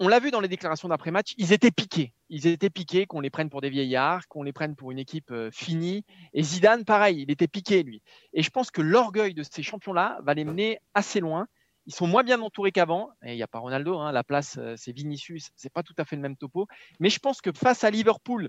[0.00, 2.12] on l'a vu dans les déclarations d'après-match, ils étaient piqués.
[2.28, 5.30] Ils étaient piqués qu'on les prenne pour des vieillards, qu'on les prenne pour une équipe
[5.30, 6.04] euh, finie.
[6.32, 8.02] Et Zidane, pareil, il était piqué, lui.
[8.32, 11.46] Et je pense que l'orgueil de ces champions-là va les mener assez loin.
[11.86, 13.10] Ils sont moins bien entourés qu'avant.
[13.22, 14.10] Et il n'y a pas Ronaldo, hein.
[14.10, 16.66] la place, euh, c'est Vinicius, c'est pas tout à fait le même topo.
[16.98, 18.48] Mais je pense que face à Liverpool,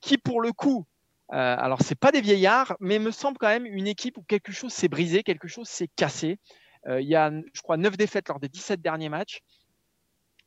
[0.00, 0.86] qui pour le coup
[1.32, 4.16] euh, alors, ce n'est pas des vieillards, mais il me semble quand même une équipe
[4.16, 6.38] où quelque chose s'est brisé, quelque chose s'est cassé.
[6.86, 9.40] Euh, il y a, je crois, 9 défaites lors des 17 derniers matchs.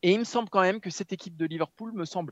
[0.01, 2.31] Et il me semble quand même que cette équipe de Liverpool me semble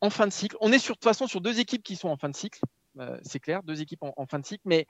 [0.00, 0.56] en fin de cycle.
[0.60, 2.60] On est sur, de toute façon sur deux équipes qui sont en fin de cycle,
[2.98, 4.88] euh, c'est clair, deux équipes en, fin de cycle, mais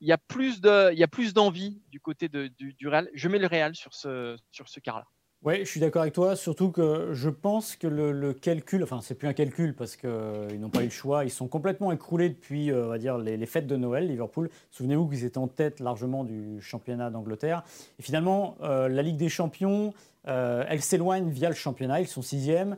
[0.00, 3.10] il y a plus d'envie du côté du, du, Real.
[3.12, 5.04] Je mets le Real sur ce, sur ce quart-là.
[5.44, 9.14] Oui, je suis d'accord avec toi, surtout que je pense que le, calcul, enfin c'est
[9.14, 12.28] plus un calcul parce qu'ils euh, n'ont pas eu le choix, ils sont complètement écroulés
[12.28, 14.50] depuis euh, on va dire, les, fêtes de Noël, Liverpool.
[14.72, 17.62] Souvenez-vous qu'ils étaient en tête largement du championnat d'Angleterre.
[18.00, 22.76] Et finalement, euh, la Ligue des Champions, elle s'éloigne via le championnat, ils sont sixième.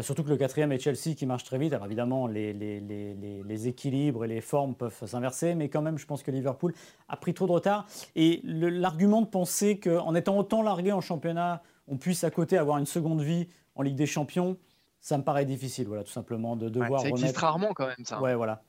[0.00, 1.74] surtout que le quatrième est Chelsea qui marche très vite.
[1.74, 6.22] Alors évidemment, les, les, équilibres et les formes peuvent s'inverser, mais quand même, je pense
[6.22, 6.72] que Liverpool
[7.10, 7.86] a pris trop de retard.
[8.16, 11.60] Et l'argument de penser qu'en étant autant largué en championnat,
[11.92, 14.56] on puisse à côté avoir une seconde vie en Ligue des Champions,
[15.00, 18.20] ça me paraît difficile, voilà, tout simplement, de devoir ça existe rarement quand même, ça.
[18.20, 18.62] Ouais, voilà.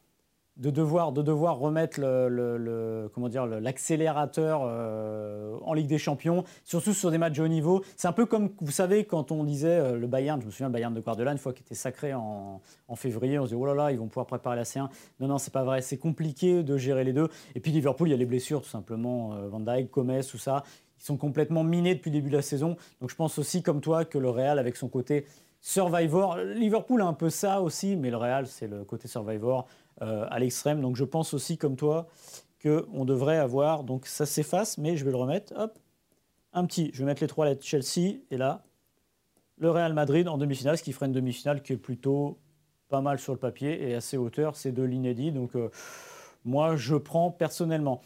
[0.57, 6.93] De devoir, de devoir remettre le, comment dire l'accélérateur euh, en Ligue des Champions, surtout
[6.93, 7.83] sur des matchs de haut niveau.
[7.95, 10.67] C'est un peu comme vous savez quand on disait euh, le Bayern, je me souviens
[10.67, 12.61] le Bayern de Guardiola une fois qu'il était sacré en,
[12.95, 14.89] février, on se disait oh là là ils vont pouvoir préparer la C1.
[15.19, 17.29] Non non c'est pas vrai, c'est compliqué de gérer les deux.
[17.55, 20.37] Et puis Liverpool il y a les blessures tout simplement, euh, Van Dijk, Gomez, tout
[20.37, 20.63] ça.
[21.03, 22.77] Ils sont complètement minés depuis le début de la saison.
[23.01, 25.25] Donc je pense aussi, comme toi, que le Real, avec son côté
[25.59, 29.67] Survivor, Liverpool a un peu ça aussi, mais le Real, c'est le côté Survivor
[30.01, 30.79] euh, à l'extrême.
[30.79, 32.07] Donc je pense aussi, comme toi,
[32.61, 33.83] qu'on devrait avoir.
[33.83, 35.53] Donc ça s'efface, mais je vais le remettre.
[35.57, 35.77] Hop,
[36.53, 36.89] un petit.
[36.93, 38.63] Je vais mettre les trois lettres Chelsea et là,
[39.57, 42.39] le Real Madrid en demi-finale, ce qui ferait une demi-finale qui est plutôt
[42.87, 44.55] pas mal sur le papier et assez hauteur.
[44.55, 45.33] C'est de l'inédit.
[45.33, 45.69] Donc euh,
[46.45, 48.01] moi, je prends personnellement.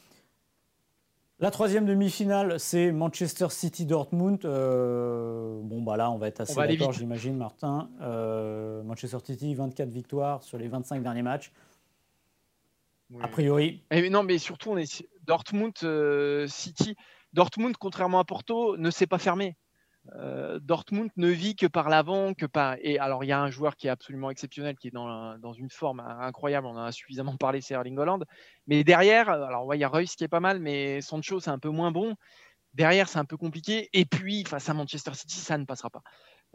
[1.40, 4.44] La troisième demi-finale, c'est Manchester City-Dortmund.
[4.46, 7.92] Euh, bon, bah là, on va être assez d'accord, j'imagine, Martin.
[8.02, 11.52] Euh, Manchester City, 24 victoires sur les 25 derniers matchs.
[13.22, 13.84] A priori.
[13.92, 16.96] Et non, mais surtout, on est Dortmund, euh, City.
[17.34, 19.56] Dortmund, contrairement à Porto, ne s'est pas fermé.
[20.16, 22.76] Euh, Dortmund ne vit que par l'avant, que par.
[22.82, 25.70] Et alors, il y a un joueur qui est absolument exceptionnel, qui est dans, une
[25.70, 26.68] forme incroyable.
[26.68, 28.26] On en a suffisamment parlé, c'est Erling Holland.
[28.68, 31.60] Mais derrière, alors, il y a Reus qui est pas mal, mais Sancho, c'est un
[31.60, 32.16] peu moins bon.
[32.74, 33.90] Derrière, c'est un peu compliqué.
[33.94, 36.04] Et puis, face à Manchester City, ça ne passera pas.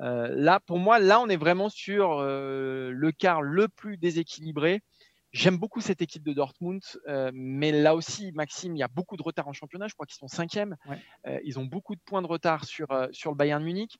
[0.00, 4.82] Euh, là, pour moi, là, on est vraiment sur euh, le quart le plus déséquilibré.
[5.32, 9.16] J'aime beaucoup cette équipe de Dortmund, euh, mais là aussi, Maxime, il y a beaucoup
[9.16, 9.88] de retard en championnat.
[9.88, 10.76] Je crois qu'ils sont cinquième.
[11.26, 13.98] Euh, ils ont beaucoup de points de retard sur, euh, sur le Bayern Munich.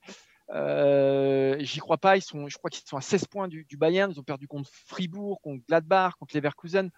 [0.51, 2.18] J'y crois pas.
[2.18, 4.12] Ils sont, je crois qu'ils sont à 16 points du, Bayern.
[4.12, 6.90] Ils ont perdu contre Fribourg, contre Gladbach, contre Leverkusen.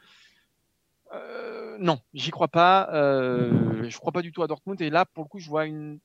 [1.79, 2.89] non, j'y crois pas.
[2.93, 4.81] je crois pas du tout à Dortmund.
[4.83, 6.01] Et là, pour le coup, je vois une,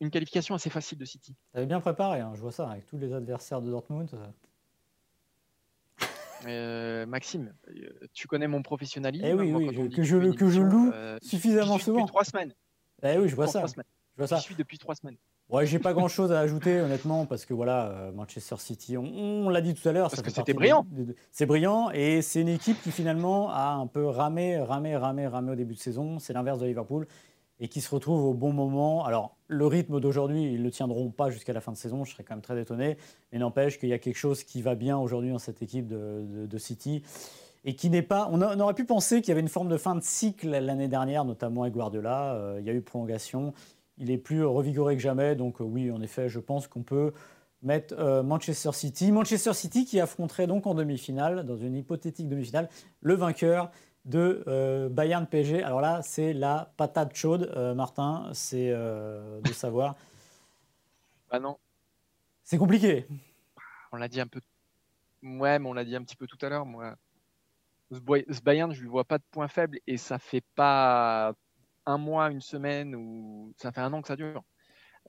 [0.00, 1.36] une qualification assez facile de City.
[1.52, 2.32] Tu avais bien préparé, hein.
[2.34, 4.08] je vois ça, avec tous les adversaires de Dortmund.
[6.46, 9.24] Euh, Maxime, euh, tu connais mon professionnalisme.
[9.26, 12.00] Eh oui, oui que, je, que je loue euh, suffisamment souvent.
[12.00, 12.52] Depuis trois semaines.
[13.02, 13.64] Eh oui, je vois ça.
[13.66, 13.74] Je
[14.16, 14.36] vois ça.
[14.36, 15.16] Je suis depuis trois semaines.
[15.48, 19.60] Ouais, j'ai pas grand chose à ajouter honnêtement parce que voilà, Manchester City, on, l'a
[19.60, 20.10] dit tout à l'heure.
[20.10, 20.86] Parce que c'était brillant.
[21.32, 25.52] C'est brillant et c'est une équipe qui finalement a un peu ramé, ramé, ramé, ramé
[25.52, 26.18] au début de saison.
[26.18, 27.06] C'est l'inverse de Liverpool
[27.60, 29.04] et qui se retrouvent au bon moment.
[29.04, 32.12] Alors, le rythme d'aujourd'hui, ils ne le tiendront pas jusqu'à la fin de saison, je
[32.12, 32.96] serais quand même très étonné,
[33.32, 36.58] mais n'empêche qu'il y a quelque chose qui va bien aujourd'hui dans cette équipe de,
[36.58, 37.02] City.
[37.64, 38.28] et qui n'est pas.
[38.32, 41.24] On, aurait pu penser qu'il y avait une forme de fin de cycle l'année dernière,
[41.24, 42.34] notamment avec Guardiola.
[42.34, 43.52] Euh, il y a eu prolongation.
[43.98, 45.34] Il est plus revigoré que jamais.
[45.34, 47.12] Donc, euh, oui, en effet, je pense qu'on peut
[47.62, 49.12] mettre euh, Manchester City.
[49.12, 52.68] Manchester City qui affronterait donc en demi-finale, dans une hypothétique demi-finale,
[53.00, 53.70] le vainqueur
[54.08, 55.62] de Bayern PSG.
[55.62, 58.30] Alors là, c'est la patate chaude, Martin.
[58.32, 59.94] C'est de savoir.
[61.30, 61.58] Ah non.
[62.42, 63.06] C'est compliqué.
[63.92, 64.40] On l'a dit un peu.
[65.22, 66.64] Ouais, mais on l'a dit un petit peu tout à l'heure.
[66.64, 66.96] Moi,
[67.90, 71.34] ce Bayern, je ne lui vois pas de point faible et ça fait pas
[71.86, 74.42] un mois, une semaine ou ça fait un an que ça dure.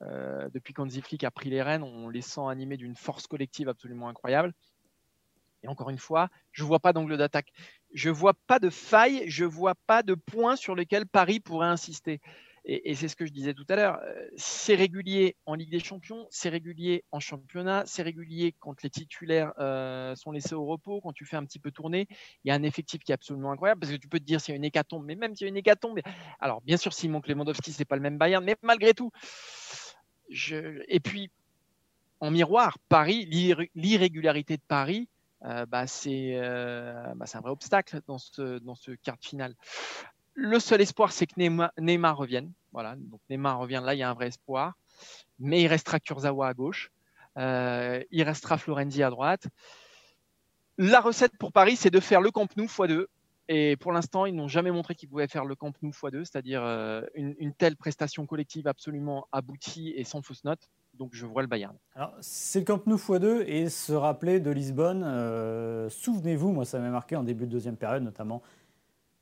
[0.02, 3.68] Euh, depuis qu'Hansi Flick a pris les rênes, on les sent animés d'une force collective
[3.68, 4.54] absolument incroyable.
[5.62, 7.52] Et encore une fois, je ne vois pas d'angle d'attaque.
[7.94, 12.22] Je vois pas de faille, je vois pas de point sur lequel Paris pourrait insister
[12.66, 15.80] et, c'est ce que je disais tout à l'heure, euh, c'est régulier en Ligue des
[15.80, 21.02] Champions, c'est régulier en championnat, c'est régulier quand les titulaires euh, sont laissés au repos,
[21.02, 22.08] quand tu fais un petit peu tourner.
[22.44, 24.42] Il y a un effectif qui est absolument incroyable parce que tu peux te dire
[24.42, 26.00] s'il y a une hécatombe, mais même s'il y a une hécatombe,
[26.40, 29.12] alors bien sûr, manque Lewandowski, c'est pas le même Bayern, mais malgré tout.
[30.30, 31.32] Et puis,
[32.20, 33.26] en miroir, Paris,
[33.74, 35.08] l'irrégularité de Paris,
[35.46, 39.56] euh, bah, bah, c'est un vrai obstacle dans ce, quart de finale.
[40.34, 41.34] Le seul espoir, c'est que
[41.80, 42.52] Neymar, revienne.
[42.72, 44.74] Voilà, donc Neymar revient là, il y a un vrai espoir.
[45.40, 46.92] Mais il restera Kurzawa à gauche.
[47.38, 49.48] Euh, il restera Florenzi à droite.
[50.78, 53.06] La recette pour Paris, c'est de faire le Camp Nou x2.
[53.52, 56.64] Et pour l'instant, ils n'ont jamais montré qu'ils pouvaient faire le Camp Nou x2, c'est-à-dire
[56.64, 60.70] euh, une, telle prestation collective absolument aboutie et sans fausse note.
[61.00, 61.76] Donc je vois le Bayern.
[61.96, 65.04] Alors c'est le Camp Nou x2 et se rappeler de Lisbonne.
[65.04, 68.44] Euh, souvenez-vous, moi ça m'a marqué en début de deuxième période notamment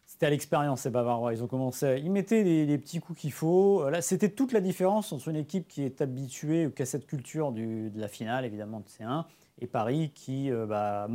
[0.07, 1.33] c'était à l'expérience, ces Bavarois.
[1.33, 3.87] Ils ont commencé, ils mettaient les, petits coups qu'il faut.
[3.89, 7.91] Là, c'était toute la différence entre une équipe qui est habituée à cette culture de
[7.93, 9.25] la finale, évidemment, de C1,
[9.59, 11.07] et Paris qui, euh, bah,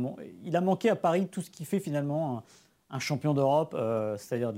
[0.43, 2.43] il a manqué à Paris tout ce qui fait finalement
[2.91, 4.53] un, champion d'Europe, euh, c'est-à-dire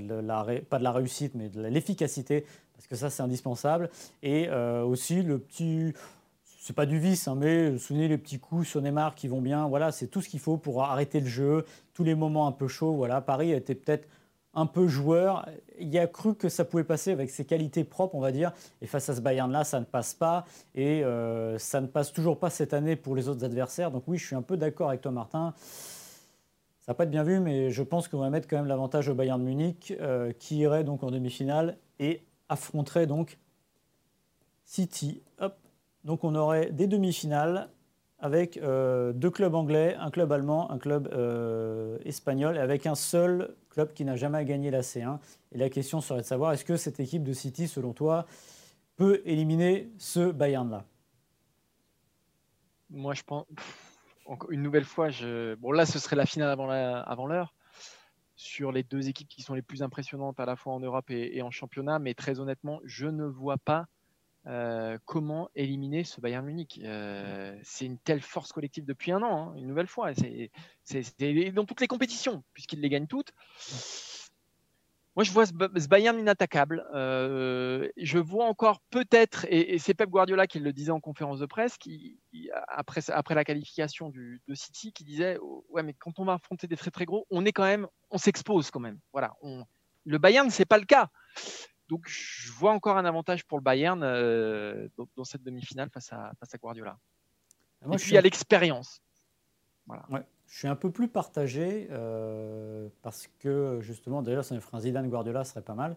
[0.68, 2.44] pas de la réussite, mais de l'efficacité,
[2.76, 3.90] parce que ça, c'est indispensable.
[4.22, 5.94] Et euh, aussi le petit,
[6.44, 9.66] c'est pas du vice, hein, mais souvenez les petits coups sur Neymar qui vont bien.
[9.68, 11.64] Voilà, c'est tout ce qu'il faut pour arrêter le jeu.
[11.94, 12.94] Tous les moments un peu chauds.
[12.94, 14.06] Voilà, Paris était peut-être
[14.52, 15.48] un peu joueur.
[15.78, 18.52] Il a cru que ça pouvait passer avec ses qualités propres, on va dire.
[18.82, 20.44] Et face à ce Bayern-là, ça ne passe pas.
[20.74, 23.90] Et euh, ça ne passe toujours pas cette année pour les autres adversaires.
[23.90, 25.54] Donc oui, je suis un peu d'accord avec toi, Martin.
[26.80, 29.08] Ça n'a pas être bien vu, mais je pense qu'on va mettre quand même l'avantage
[29.08, 33.38] au Bayern de Munich, euh, qui irait donc en demi-finale et affronterait donc
[34.64, 35.22] City.
[36.04, 37.68] Donc on aurait des demi-finales
[38.18, 41.08] avec euh, deux clubs anglais, un club allemand, un club
[42.04, 45.18] espagnol, et avec un seul club qui n'a jamais gagné la C1.
[45.52, 48.26] Et la question serait de savoir, est-ce que cette équipe de City, selon toi,
[48.96, 50.84] peut éliminer ce Bayern-là?
[52.88, 53.44] Moi, je pense,
[54.50, 55.54] une nouvelle fois, je...
[55.56, 57.54] bon là, ce serait la finale avant l'heure.
[58.36, 61.42] Sur les deux équipes qui sont les plus impressionnantes à la fois en Europe et,
[61.42, 63.86] en championnat, mais très honnêtement, je ne vois pas
[64.46, 66.80] euh, comment éliminer ce Bayern Munich.
[66.84, 70.12] Euh, c'est une telle force collective depuis un an, hein, une nouvelle fois.
[70.84, 73.32] C'est dans toutes les compétitions, puisqu'ils les gagnent toutes.
[75.16, 76.86] Moi, je vois ce, Bayern inattaquable.
[76.94, 81.46] Euh, je vois encore peut-être, et, c'est Pep Guardiola qui le disait en conférence de
[81.46, 82.20] presse, qui,
[82.68, 85.38] après, après la qualification du, de City, qui disait
[85.70, 88.18] Ouais, mais quand on va affronter des très très gros, on est quand même, on
[88.18, 88.98] s'expose quand même.
[89.12, 89.32] Voilà.
[89.40, 89.64] On,
[90.04, 91.08] le Bayern, c'est pas le cas.
[91.88, 96.32] Donc, je vois encore un avantage pour le Bayern euh, dans, cette demi-finale face à,
[96.38, 96.98] face à Guardiola.
[97.86, 99.00] Moi, Et je puis, il y a l'expérience.
[99.86, 100.26] Voilà.
[100.46, 105.44] Je suis un peu plus partagé euh, parce que, justement, me ferait un Zidane Guardiola,
[105.44, 105.96] ce serait pas mal.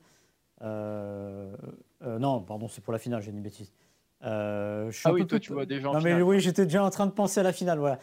[0.61, 1.55] Euh,
[2.01, 3.71] non, pardon, c'est pour la finale, j'ai une bêtise.
[4.21, 7.05] je suis ah oui, toi, tu vois déjà non, mais Oui, j'étais déjà en train
[7.05, 7.79] de penser à la finale.
[7.79, 7.99] Voilà.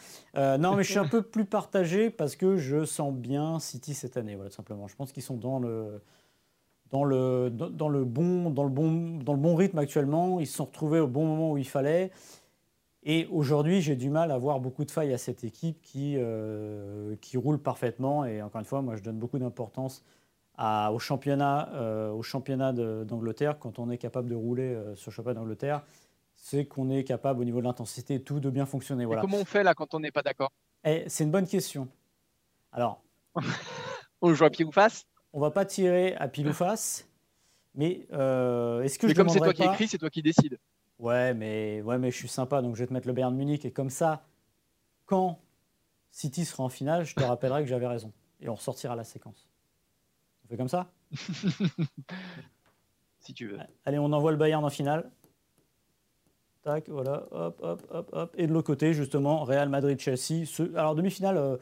[0.58, 4.16] non, mais je suis un peu plus partagé parce que je sens bien City cette
[4.16, 4.88] année, voilà, tout simplement.
[4.88, 6.00] Je pense qu'ils sont dans le
[6.90, 10.40] dans le, dans, le bon, dans, le bon, dans le bon rythme actuellement.
[10.40, 12.12] Ils se sont retrouvés au bon moment où il fallait.
[13.08, 17.14] Et aujourd'hui, j'ai du mal à voir beaucoup de failles à cette équipe qui, euh,
[17.20, 18.24] qui roule parfaitement.
[18.24, 20.04] Et encore une fois, moi, je donne beaucoup d'importance
[20.58, 23.60] au championnat, euh, au championnat d'Angleterre.
[23.60, 25.84] Quand on est capable de rouler euh, sur le championnat d'Angleterre,
[26.34, 29.04] c'est qu'on est capable, au niveau de l'intensité, tout de bien fonctionner.
[29.04, 29.20] Voilà.
[29.20, 30.50] comment on fait là quand on n'est pas d'accord?
[30.84, 31.86] Eh, C'est une bonne question.
[32.72, 33.04] Alors.
[34.20, 35.06] on joue à pied ou face?
[35.32, 37.06] on va pas tirer à pile ou face,
[37.76, 40.58] mais est-ce que mais comme c'est toi qui écris, c'est toi qui décides.
[40.98, 43.64] Ouais, mais ouais, mais je suis sympa, donc je vais te mettre le Bayern Munich
[43.64, 44.24] et comme ça,
[45.04, 45.38] quand
[46.10, 49.48] City sera en finale, je te rappellerai que j'avais raison et on ressortira la séquence.
[50.44, 50.90] On fait comme ça?
[53.18, 53.58] Si tu veux.
[53.84, 55.10] Allez, on envoie le Bayern en finale.
[56.62, 58.34] Tac, voilà, hop, hop, hop, hop.
[58.38, 60.44] Et de l'autre côté, justement, Real Madrid-Chelsea.
[60.76, 61.56] Alors, demi-finale, euh,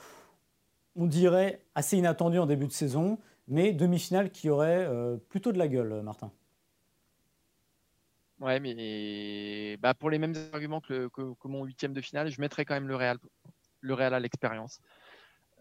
[0.95, 3.19] on dirait, assez inattendu en début de saison,
[3.49, 6.31] mais demi-finale qui aurait euh, plutôt de la gueule, Martin.
[8.45, 11.09] Ouais, mais bah, pour les mêmes arguments que,
[11.45, 13.17] mon huitième de finale, je mettrais quand même le Real,
[13.81, 14.81] le Real à l'expérience.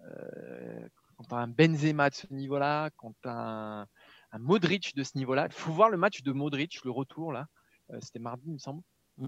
[0.02, 3.88] Euh, quand tu as un Benzema de ce niveau-là, quand tu as
[4.34, 7.46] un, Modric de ce niveau-là, il faut voir le match de Modric, le retour là,
[7.92, 8.82] euh, c'était mardi, il me semble.
[9.16, 9.28] Mm.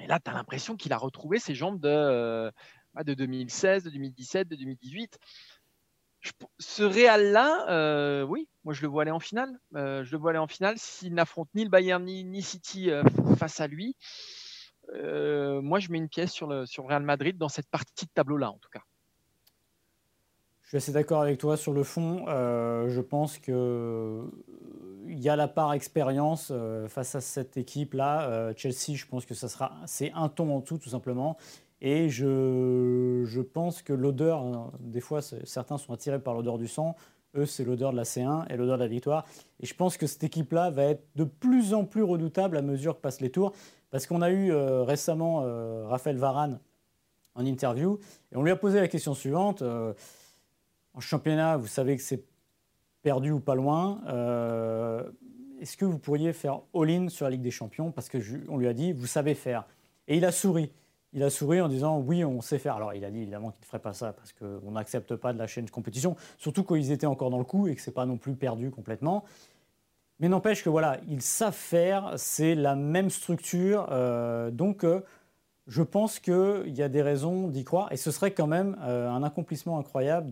[0.00, 2.50] Et là, tu as l'impression qu'il a retrouvé ses jambes de,
[3.04, 5.18] de 2016, de 2017, de 2018
[6.58, 9.50] ce Real-là, euh, oui, moi je le vois aller en finale.
[9.74, 13.02] Euh, je le vois aller en finale s'il n'affronte ni le Bayern ni, City euh,
[13.36, 13.96] face à lui.
[14.92, 18.58] moi, je mets une pièce sur le Real Madrid dans cette partie de tableau-là, en
[18.58, 18.82] tout cas.
[20.62, 22.26] Je suis assez d'accord avec toi sur le fond.
[22.26, 24.22] je pense que
[25.06, 26.52] il y a la part expérience
[26.88, 28.52] face à cette équipe-là.
[28.56, 31.38] Chelsea, je pense que ça sera c'est un ton en tout, tout simplement.
[31.80, 36.96] Et je, pense que l'odeur, hein, des fois certains sont attirés par l'odeur du sang,
[37.36, 39.24] eux c'est l'odeur de la C1 et l'odeur de la victoire.
[39.60, 42.96] Et je pense que cette équipe-là va être de plus en plus redoutable à mesure
[42.96, 43.52] que passent les tours.
[43.90, 46.60] Parce qu'on a eu euh, récemment euh, Raphaël Varane
[47.34, 48.00] en interview,
[48.32, 49.62] et on lui a posé la question suivante.
[49.62, 49.94] Euh,
[50.94, 52.24] en championnat, vous savez que c'est
[53.02, 54.00] perdu ou pas loin.
[55.60, 57.92] Est-ce que vous pourriez faire all-in sur la Ligue des Champions?
[57.92, 59.64] Parce qu'on lui a dit, vous savez faire.
[60.08, 60.72] Et il a souri
[61.12, 62.76] il a souri en disant oui, on sait faire.
[62.76, 65.38] Alors il a dit évidemment qu'il ne ferait pas ça parce qu'on n'accepte pas de
[65.38, 67.94] lâcher une compétition, surtout quand ils étaient encore dans le coup et que ce n'est
[67.94, 69.24] pas non plus perdu complètement.
[70.20, 73.86] Mais n'empêche que voilà, ils savent faire, c'est la même structure.
[73.90, 75.00] Euh, donc euh,
[75.68, 79.08] je pense qu'il y a des raisons d'y croire et ce serait quand même euh,
[79.08, 80.30] un accomplissement incroyable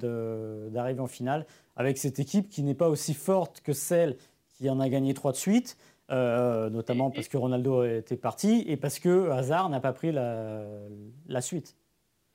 [0.72, 4.16] d'arriver en finale avec cette équipe qui n'est pas aussi forte que celle
[4.56, 5.76] qui en a gagné trois de suite.
[6.12, 10.64] Euh, notamment parce que Ronaldo était parti et parce que Hazard n'a pas pris la,
[11.26, 11.76] la suite.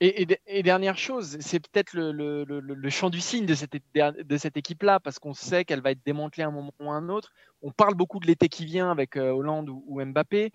[0.00, 4.36] Et, et, dernière chose, c'est peut-être le, le, le, champ du signe de cette, de
[4.36, 7.08] cette équipe-là, parce qu'on sait qu'elle va être démantelée à un moment ou à un
[7.08, 7.32] autre.
[7.62, 10.50] On parle beaucoup de l'été qui vient avec euh, Hollande ou, Mbappé.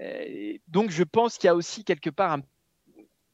[0.00, 2.40] Euh, donc je pense qu'il y a aussi quelque part un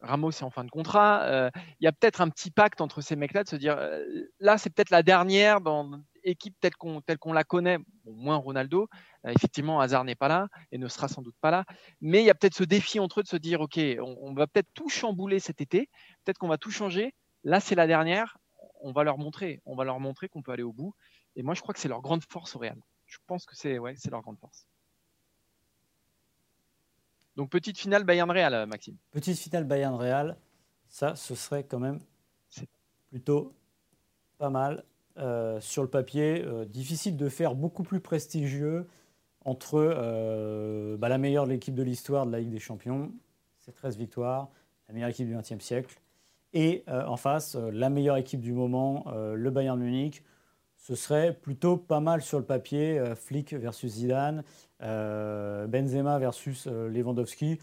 [0.01, 1.51] Ramos est en fin de contrat.
[1.81, 3.79] il y a peut-être un petit pacte entre ces mecs-là de se dire
[4.40, 8.88] là, c'est peut-être la dernière dans équipe telle qu'on telle qu'on la connaît, moins Ronaldo.
[9.24, 11.64] effectivement, Hazard n'est pas là et ne sera sans doute pas là.
[12.00, 14.46] Mais il y a peut-être ce défi entre eux de se dire ok, on, va
[14.46, 15.88] peut-être tout chambouler cet été.
[16.24, 17.14] Peut-être qu'on va tout changer.
[17.44, 18.38] Là, c'est la dernière.
[18.80, 19.61] On va leur montrer.
[19.66, 20.94] On va leur montrer qu'on peut aller au bout.
[21.37, 22.80] Et moi, je crois que c'est leur grande force au Real.
[23.06, 24.66] Je pense que c'est ouais, c'est leur grande force.
[27.37, 28.96] Donc petite finale Bayern-Real, euh, Maxime.
[29.11, 30.37] Petite finale Bayern-Real,
[30.88, 32.00] ça, ce serait quand même
[33.08, 33.54] plutôt
[34.38, 34.85] pas mal.
[35.18, 38.87] Euh, sur le papier, euh, difficile de faire beaucoup plus prestigieux
[39.44, 43.11] entre bah, la meilleure de l'équipe de l'histoire de la Ligue des Champions,
[43.61, 44.48] c'est 13 victoires,
[44.87, 46.01] la meilleure équipe du XXe siècle,
[46.55, 50.22] et en face, la meilleure équipe du moment, le Bayern Munich,
[50.83, 52.98] ce serait plutôt pas mal sur le papier.
[52.98, 54.42] Euh, Flick versus Zidane,
[54.83, 57.61] euh, Benzema versus euh, Lewandowski.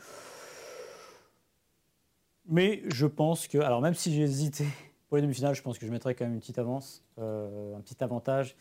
[2.47, 4.65] Mais je pense que, alors même si j'ai hésité
[5.09, 8.01] pour les demi-finales, je pense que je mettrais quand même une petite avance, un petit
[8.01, 8.55] avantage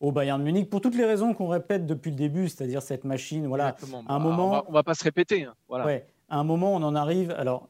[0.00, 3.46] au Bayern Munich pour toutes les raisons qu'on répète depuis le début, c'est-à-dire cette machine.
[3.46, 5.44] Voilà, un bah, moment, on va, va pas se répéter.
[5.44, 5.84] Hein, voilà.
[5.84, 7.32] Ouais, à un moment, on en arrive.
[7.32, 7.68] Alors,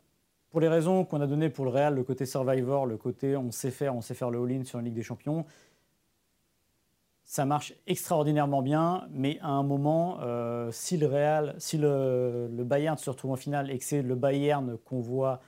[0.51, 3.51] pour les raisons qu'on a données pour le Real, le côté Survivor, le côté on
[3.51, 5.47] sait faire, on sait faire le all-in sur une Ligue des Champions
[7.29, 12.97] ça marche extraordinairement bien, mais à un moment, euh, si le Real, si le, Bayern
[12.97, 15.43] se retrouve en finale et que c'est le Bayern qu'on voit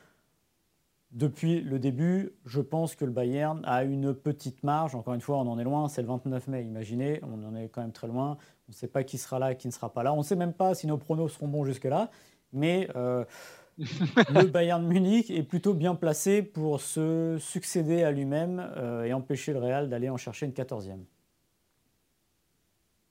[1.13, 4.95] depuis le début, je pense que le Bayern a une petite marge.
[4.95, 7.69] Encore une fois, on en est loin, c'est le 29 mai, imaginez, on en est
[7.69, 8.39] quand même très loin.
[8.69, 10.13] On ne sait pas qui sera là, qui ne sera pas là.
[10.13, 12.11] On ne sait même pas si nos pronos seront bons jusque-là,
[12.53, 13.25] mais euh,
[13.79, 19.53] le Bayern Munich est plutôt bien placé pour se succéder à lui-même euh, et empêcher
[19.53, 21.05] le Real d'aller en chercher une 14e.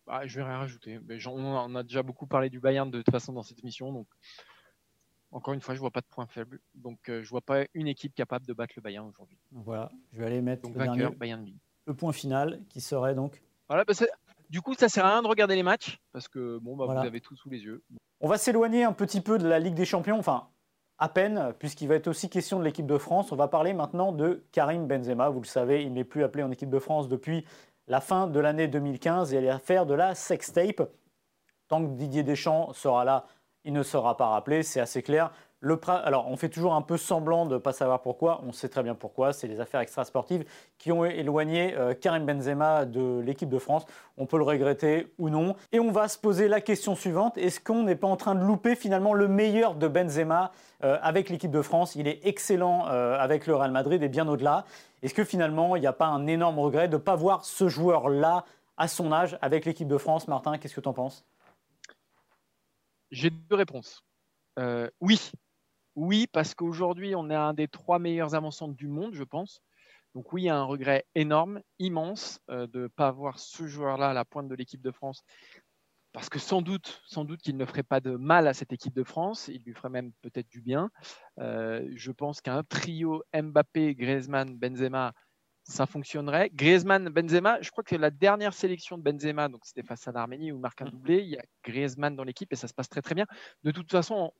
[0.07, 0.99] Ah, je vais rien rajouter.
[1.05, 3.91] Mais on a déjà beaucoup parlé du Bayern de toute façon dans cette émission.
[3.91, 4.07] Donc,
[5.31, 6.59] encore une fois, je vois pas de point faible.
[6.75, 9.37] Donc, euh, je vois pas une équipe capable de battre le Bayern aujourd'hui.
[9.51, 11.45] Voilà, je vais aller mettre le, vainqueur, Bayern
[11.85, 13.41] le point final qui serait donc.
[13.67, 13.93] Voilà, bah,
[14.49, 17.05] du coup, ça sert à rien de regarder les matchs parce que bon, bah, vous
[17.05, 17.83] avez tout sous les yeux.
[18.19, 20.47] On va s'éloigner un petit peu de la Ligue des Champions, enfin
[21.01, 23.31] à peine, puisqu'il va être aussi question de l'équipe de France.
[23.31, 25.29] On va parler maintenant de Karim Benzema.
[25.29, 27.45] Vous le savez, il n'est plus appelé en équipe de France depuis
[27.87, 30.81] la fin de l'année 2015 et l'affaire de la sextape.
[31.69, 33.25] Tant que Didier Deschamps sera là,
[33.65, 35.31] il ne sera pas rappelé, c'est assez clair.
[35.61, 38.41] Le Alors, on fait toujours un peu semblant de ne pas savoir pourquoi.
[38.47, 39.33] On sait très bien pourquoi.
[39.33, 40.45] C'est les affaires extrasportives
[40.77, 43.85] qui ont éloigné euh, Karim Benzema de l'équipe de France.
[44.17, 45.57] On peut le regretter ou non.
[45.73, 47.37] Et on va se poser la question suivante.
[47.37, 50.53] Est-ce qu'on n'est pas en train de louper finalement le meilleur de Benzema
[50.85, 51.95] euh, avec l'équipe de France?
[51.95, 54.63] Il est excellent euh, avec le Real Madrid et bien au-delà.
[55.03, 57.67] Est-ce que finalement, il n'y a pas un énorme regret de ne pas voir ce
[57.67, 58.45] joueur-là
[58.77, 60.29] à son âge avec l'équipe de France?
[60.29, 61.25] Martin, qu'est-ce que tu en penses?
[63.11, 64.03] J'ai deux réponses.
[65.01, 65.19] oui,
[65.95, 69.61] oui, parce qu'aujourd'hui, on est un des trois meilleurs avant du monde, je pense.
[70.15, 73.67] Donc oui, il y a un regret énorme, immense, euh, de ne pas avoir ce
[73.67, 75.23] joueur-là à la pointe de l'équipe de France.
[76.11, 78.95] Parce que sans doute, sans doute qu'il ne ferait pas de mal à cette équipe
[78.95, 80.89] de France, il lui ferait même peut-être du bien.
[81.37, 85.13] Euh, je pense qu'un trio Mbappé, Griezmann, Benzema,
[85.69, 86.49] ça fonctionnerait.
[86.53, 90.51] Griezmann, Benzema, je crois que la dernière sélection de Benzema, donc c'était face à l'Arménie
[90.51, 92.89] où il marque un doublé, il y a Griezmann dans l'équipe et ça se passe
[92.89, 93.25] très très bien.
[93.63, 94.33] De toute façon,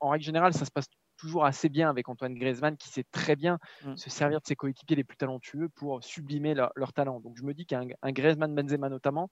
[0.00, 3.34] en règle générale, ça se passe toujours assez bien avec Antoine Griezmann qui sait très
[3.34, 3.96] bien mm.
[3.96, 7.20] se servir de ses coéquipiers les plus talentueux pour sublimer leur, talent.
[7.20, 9.30] Donc je me dis qu'un Griezmann Benzema notamment,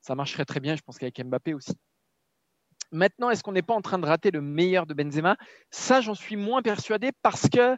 [0.00, 1.74] ça marcherait très bien, je pense qu'avec Mbappé aussi.
[2.92, 5.36] Maintenant, est-ce qu'on n'est pas en train de rater le meilleur de Benzema?
[5.70, 7.76] Ça, j'en suis moins persuadé parce que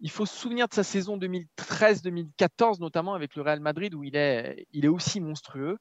[0.00, 4.16] il faut se souvenir de sa saison 2013-2014, notamment avec le Real Madrid, où il
[4.16, 5.78] est, il est aussi monstrueux.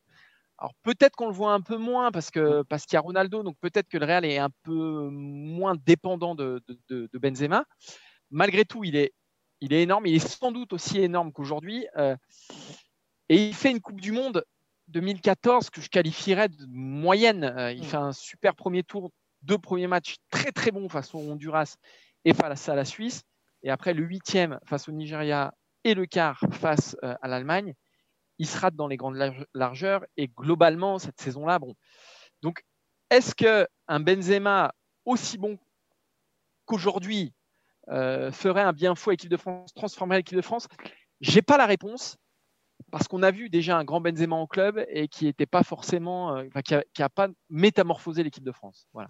[0.57, 3.43] Alors peut-être qu'on le voit un peu moins parce que parce qu'il y a Ronaldo,
[3.43, 6.63] donc peut-être que le Real est un peu moins dépendant de,
[7.13, 7.65] Benzema.
[8.31, 9.13] Malgré tout, il est,
[9.59, 10.05] il est énorme.
[10.07, 11.85] Il est sans doute aussi énorme qu'aujourd'hui.
[11.97, 12.15] Euh,
[13.27, 14.45] et il fait une Coupe du Monde
[14.89, 17.43] 2014 que je qualifierais de moyenne.
[17.43, 19.11] Euh, il fait un super premier tour,
[19.41, 21.75] deux premiers matchs très très bons face au Honduras
[22.23, 23.23] et face à la Suisse.
[23.65, 25.53] Et après le huitième face au Nigeria
[25.83, 27.75] et le quart face euh, à l'Allemagne
[28.37, 29.17] il se rate dans les grandes
[29.53, 31.73] largeurs et globalement, cette saison-là, bon.
[32.41, 32.63] Donc,
[33.09, 34.73] est-ce qu'un Benzema
[35.05, 35.57] aussi bon
[36.65, 37.33] qu'aujourd'hui
[37.89, 40.67] euh, ferait un bien fou à l'équipe de France, transformerait l'équipe de France?
[41.21, 42.17] J'ai pas la réponse
[42.91, 46.35] parce qu'on a vu déjà un grand Benzema en club et qui n'était pas forcément,
[46.35, 46.45] euh,
[46.93, 48.87] qui, a, pas métamorphosé l'équipe de France.
[48.93, 49.09] Voilà.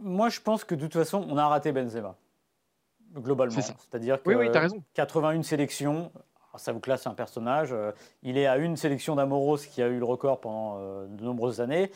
[0.00, 2.16] Moi, je pense que de toute façon, on a raté Benzema
[3.14, 3.60] globalement.
[3.60, 4.82] C'est-à-dire que oui, oui, as raison.
[4.94, 6.10] 81 sélections,
[6.56, 7.70] ça vous classe un personnage.
[7.72, 7.92] Euh,
[8.22, 11.60] il est à une sélection d'Amoros qui a eu le record pendant euh, de nombreuses
[11.60, 11.90] années.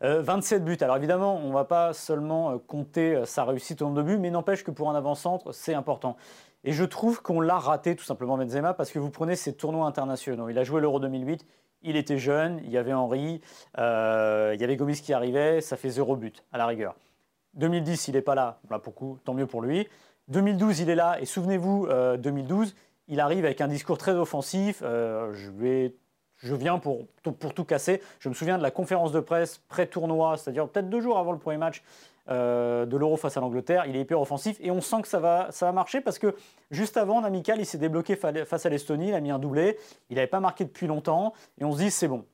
[0.00, 0.78] 27 euh, buts.
[0.80, 4.30] Alors évidemment, on ne va pas seulement compter sa réussite au nombre de buts, mais
[4.30, 6.16] n'empêche que pour un avant-centre, c'est important.
[6.64, 9.86] Et je trouve qu'on l'a raté tout simplement Benzema parce que vous prenez ces tournois
[9.86, 10.48] internationaux.
[10.48, 11.46] Il a joué l'Euro 2008,
[11.82, 13.42] il était jeune, il y avait Henri,
[13.76, 13.80] il
[14.60, 16.94] y avait Gomis qui arrivait, ça fait zéro but à la rigueur.
[17.54, 19.86] 2010, il n'est pas là, là pour coup, tant mieux pour lui.
[20.28, 22.74] 2012, il est là, et souvenez-vous, 2012,
[23.08, 24.82] il arrive avec un discours très offensif.
[24.82, 28.00] Euh, je, viens pour, tout casser.
[28.18, 31.38] Je me souviens de la conférence de presse pré-tournoi, c'est-à-dire peut-être deux jours avant le
[31.38, 31.82] premier match
[32.30, 33.84] euh, de l'Euro face à l'Angleterre.
[33.86, 36.34] Il est hyper offensif et on sent que ça va, ça va marcher parce que
[36.70, 39.08] juste avant, en il s'est débloqué face à l'Estonie.
[39.08, 39.78] Il a mis un doublé.
[40.08, 42.24] Il n'avait pas marqué depuis longtemps et on se dit c'est bon.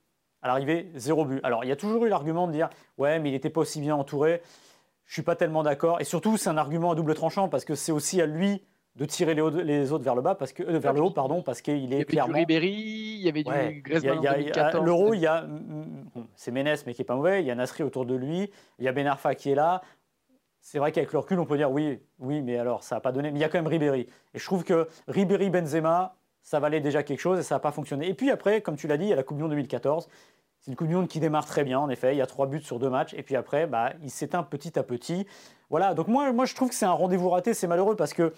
[0.43, 1.41] À l'arrivée, zéro but.
[1.43, 3.80] Alors il y a toujours eu l'argument de dire ouais, mais il n'était pas aussi
[3.80, 4.41] bien entouré.
[5.11, 6.00] Je suis pas tellement d'accord.
[6.00, 8.62] Et surtout, c'est un argument à double tranchant parce que c'est aussi à lui
[8.94, 11.62] de tirer les, autres vers le bas parce que euh, vers le haut pardon parce
[11.62, 12.36] qu'il est clairement.
[12.36, 12.80] Il y avait du Ribéry,
[13.18, 14.84] il y avait du Griezmann en 2014.
[14.84, 15.48] L'euro, il y a
[16.36, 17.42] c'est Ménès mais qui est pas mauvais.
[17.42, 18.52] Il y a Nasri autour de lui.
[18.78, 19.82] Il y a Ben Arfa qui est là.
[20.61, 23.11] C'est vrai qu'avec le recul, on peut dire oui, oui, mais alors ça n'a pas
[23.11, 23.32] donné.
[23.32, 24.06] Mais il y a quand même Ribéry.
[24.32, 27.72] Et je trouve que Ribéry, Benzema, ça valait déjà quelque chose et ça n'a pas
[27.72, 28.08] fonctionné.
[28.08, 30.08] Et puis après, comme tu l'as dit, il y a la Coupe du Monde 2014.
[30.61, 32.14] C'est une Coupe du Monde qui démarre très bien, en effet.
[32.14, 33.14] Il y a trois buts sur deux matchs.
[33.14, 35.26] Et puis après, bah, il s'éteint petit à petit.
[35.70, 35.94] Voilà.
[35.94, 37.54] Donc moi, je trouve que c'est un rendez-vous raté.
[37.54, 38.32] C'est malheureux parce que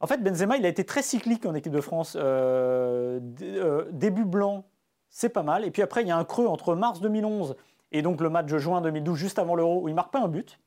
[0.00, 2.16] en fait, Benzema, il a été très cyclique en équipe de France.
[2.20, 4.64] Euh, euh, début blanc,
[5.08, 5.64] c'est pas mal.
[5.64, 7.56] Et puis après, il y a un creux entre mars 2011
[7.92, 10.28] et donc le match de juin 2012, juste avant l'Euro, où il marque pas un
[10.28, 10.58] but.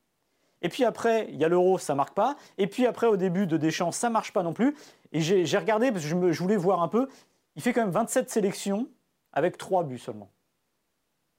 [0.61, 2.35] Et puis après, il y a l'Euro, ça marque pas.
[2.57, 4.75] Et puis après, au début de Deschamps, ça marche pas non plus.
[5.11, 7.07] Et j'ai regardé, parce que je, voulais voir un peu,
[7.55, 8.87] il fait quand même 27 sélections
[9.33, 10.29] avec 3 buts seulement.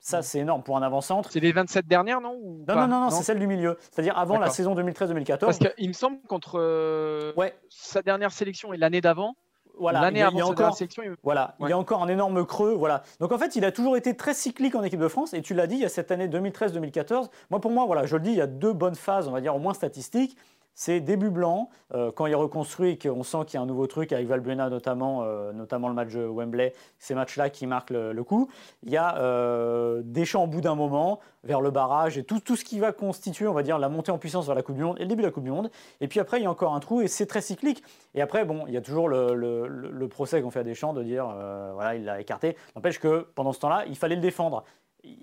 [0.00, 1.30] Ça, c'est énorme pour un avant-centre.
[1.32, 2.38] C'est les 27 dernières, non
[2.68, 3.76] Non, non, non, c'est celle du milieu.
[3.80, 5.38] C'est-à-dire avant la saison 2013-2014.
[5.38, 7.32] Parce qu'il me semble qu'entre euh,
[7.68, 9.34] sa dernière sélection et l'année d'avant,
[9.78, 11.14] voilà, l'année avant encore, sélection, il...
[11.22, 12.74] voilà, il y a encore un énorme creux.
[12.74, 13.02] Voilà.
[13.20, 15.34] Donc en fait, il a toujours été très cyclique en équipe de France.
[15.34, 17.28] Et tu l'as dit, il y a cette année 2013-2014.
[17.50, 19.40] Moi, pour moi, voilà, je le dis, il y a deux bonnes phases, on va
[19.40, 20.36] dire au moins statistiques
[20.78, 24.12] c'est début blanc, euh, quand il reconstruit, qu'on sent qu'il y a un nouveau truc
[24.12, 28.48] avec Valbuena notamment, euh, notamment le match de Wembley, ces matchs-là qui marquent le, coup.
[28.84, 32.40] Il y a euh, des champs au bout d'un moment, vers le barrage, et tout,
[32.54, 34.84] ce qui va constituer, on va dire, la montée en puissance vers la Coupe du
[34.84, 35.68] Monde et le début de la Coupe du Monde.
[36.00, 37.82] Et puis après, il y a encore un trou, et c'est très cyclique.
[38.14, 41.02] Et après, bon, il y a toujours le, le procès qu'on fait à Deschamps de
[41.02, 41.26] dire,
[41.74, 42.56] voilà, il l'a écarté.
[42.76, 44.62] N'empêche que pendant ce temps-là, il fallait le défendre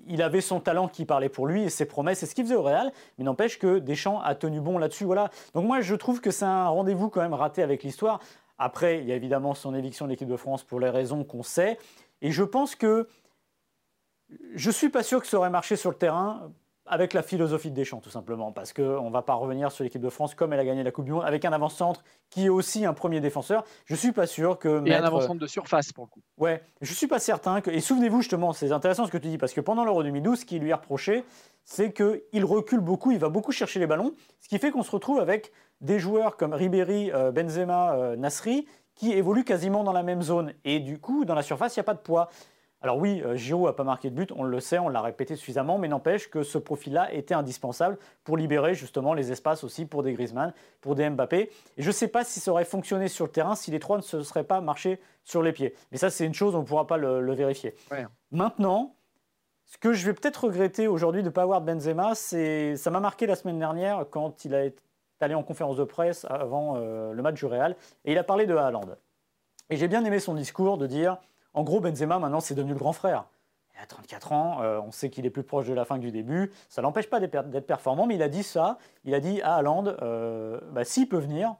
[0.07, 2.55] il avait son talent qui parlait pour lui et ses promesses, c'est ce qu'il faisait
[2.55, 5.05] au Real, mais n'empêche que Deschamps a tenu bon là-dessus.
[5.05, 5.29] Voilà.
[5.53, 8.19] Donc moi, je trouve que c'est un rendez-vous quand même raté avec l'histoire.
[8.57, 11.43] Après, il y a évidemment son éviction de l'équipe de France pour les raisons qu'on
[11.43, 11.77] sait.
[12.21, 13.07] Et je pense que
[14.53, 16.51] je ne suis pas sûr que ça aurait marché sur le terrain
[16.87, 20.01] avec la philosophie de Deschamps, tout simplement, parce qu'on ne va pas revenir sur l'équipe
[20.01, 22.49] de France comme elle a gagné la Coupe du Monde, avec un avant-centre qui est
[22.49, 23.63] aussi un premier défenseur.
[23.85, 24.85] Je ne suis pas sûr que.
[24.85, 26.21] Et un avant-centre de surface, pour le coup.
[26.37, 27.71] Ouais, je ne suis pas certain que.
[27.71, 30.45] Et souvenez-vous, justement, c'est intéressant ce que tu dis, parce que pendant l'Euro 2012, ce
[30.45, 31.23] qui lui est reproché,
[31.63, 34.91] c'est qu'il recule beaucoup, il va beaucoup chercher les ballons, ce qui fait qu'on se
[34.91, 40.03] retrouve avec des joueurs comme Ribéry, euh, Benzema, euh, Nasri, qui évoluent quasiment dans la
[40.03, 40.53] même zone.
[40.63, 42.29] Et du coup, dans la surface, il n'y a pas de poids.
[42.85, 45.35] Alors oui, euh, Giroud n'a pas marqué de but, on le sait, on l'a répété
[45.35, 50.03] suffisamment, mais n'empêche que ce profil-là était indispensable pour libérer justement les espaces aussi pour
[50.03, 51.49] des Griezmann, pour des Mbappé.
[51.77, 53.97] Et je ne sais pas si ça aurait fonctionné sur le terrain si les trois
[53.97, 55.73] ne se seraient pas marchés sur les pieds.
[55.91, 57.73] Mais ça, c'est une chose, on ne pourra pas le, vérifier.
[58.29, 58.93] Maintenant,
[59.65, 62.99] ce que je vais peut-être regretter aujourd'hui de ne pas avoir Benzema, c'est ça m'a
[62.99, 64.79] marqué la semaine dernière quand il a été
[65.21, 68.45] allé en conférence de presse avant euh, le match du Real et il a parlé
[68.45, 68.95] de Haaland.
[69.71, 71.17] Et j'ai bien aimé son discours de dire
[71.55, 73.25] en gros, Benzema, maintenant, c'est devenu le grand frère.
[73.73, 76.01] Il a 34 ans, euh, on sait qu'il est plus proche de la fin que
[76.01, 76.51] du début.
[76.69, 78.77] Ça l'empêche pas d'être performant, mais il a dit ça.
[79.05, 81.55] Il a dit à Haaland, euh, bah, s'il peut venir,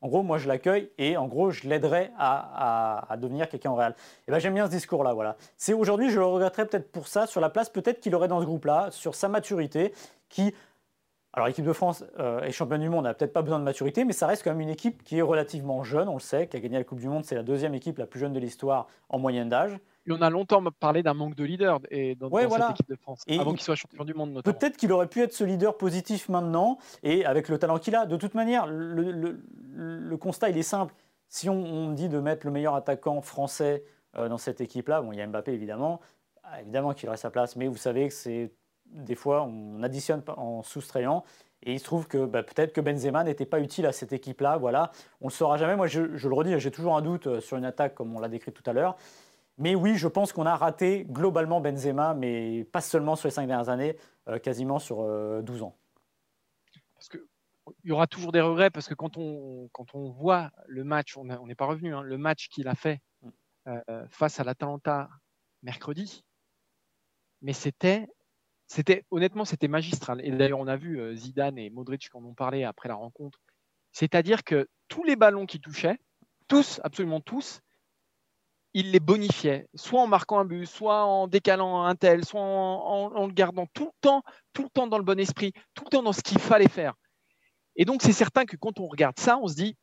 [0.00, 3.94] en gros, moi je l'accueille et en gros, je l'aiderai à, devenir quelqu'un en réel.
[4.28, 5.12] Et ben, j'aime bien ce discours-là.
[5.14, 5.36] Voilà.
[5.56, 8.40] C'est aujourd'hui, je le regretterais peut-être pour ça, sur la place peut-être qu'il aurait dans
[8.40, 9.92] ce groupe-là, sur sa maturité,
[10.28, 10.54] qui
[11.36, 14.06] alors l'équipe de France euh, est championne du monde, n'a peut-être pas besoin de maturité,
[14.06, 16.56] mais ça reste quand même une équipe qui est relativement jeune, on le sait, qui
[16.56, 18.88] a gagné la Coupe du Monde, c'est la deuxième équipe la plus jeune de l'histoire
[19.10, 19.78] en moyenne d'âge.
[20.06, 23.22] Et on a longtemps parlé d'un manque de leader et dans, cette équipe de France,
[23.28, 24.58] avant qu'il soit champion du monde notamment.
[24.58, 28.06] Peut-être qu'il aurait pu être ce leader positif maintenant, et avec le talent qu'il a.
[28.06, 30.94] De toute manière, le, constat, il est simple.
[31.28, 33.84] Si on, dit de mettre le meilleur attaquant français
[34.16, 36.00] euh, dans cette équipe-là, bon, il y a Mbappé évidemment,
[36.44, 38.52] ah, évidemment qu'il aurait sa place, mais vous savez que c'est
[38.92, 41.24] des fois, on additionne en soustrayant.
[41.62, 44.56] Et il se trouve que bah, peut-être que Benzema n'était pas utile à cette équipe-là.
[44.56, 45.76] Voilà, on ne le saura jamais.
[45.76, 48.28] Moi, je, le redis, j'ai toujours un doute euh, sur une attaque comme on l'a
[48.28, 48.96] décrit tout à l'heure.
[49.58, 53.46] Mais oui, je pense qu'on a raté globalement Benzema, mais pas seulement sur les cinq
[53.46, 53.96] dernières années,
[54.28, 55.76] euh, quasiment sur 12 euh, ans.
[56.94, 57.26] Parce que
[57.82, 61.16] il y aura toujours des regrets parce que quand on, quand on voit le match,
[61.16, 63.80] on n'est pas revenu, hein, le match qu'il a fait mm.
[64.08, 65.08] face à l'Atalanta
[65.64, 66.22] mercredi,
[67.42, 68.06] mais c'était
[68.66, 70.20] c'était honnêtement, c'était magistral.
[70.24, 72.96] Et d'ailleurs, on a vu euh, Zidane et Modric qui en ont parlé après la
[72.96, 73.40] rencontre.
[73.92, 75.98] C'est-à-dire que tous les ballons qui touchaient,
[76.48, 77.60] tous, absolument tous,
[78.74, 83.26] il les bonifiait, soit en marquant un but, soit en décalant un tel, soit en,
[83.26, 86.02] le gardant tout le temps, tout le temps dans le bon esprit, tout le temps
[86.02, 86.92] dans ce qu'il fallait faire.
[87.76, 89.76] Et donc, c'est certain que quand on regarde ça, on se dit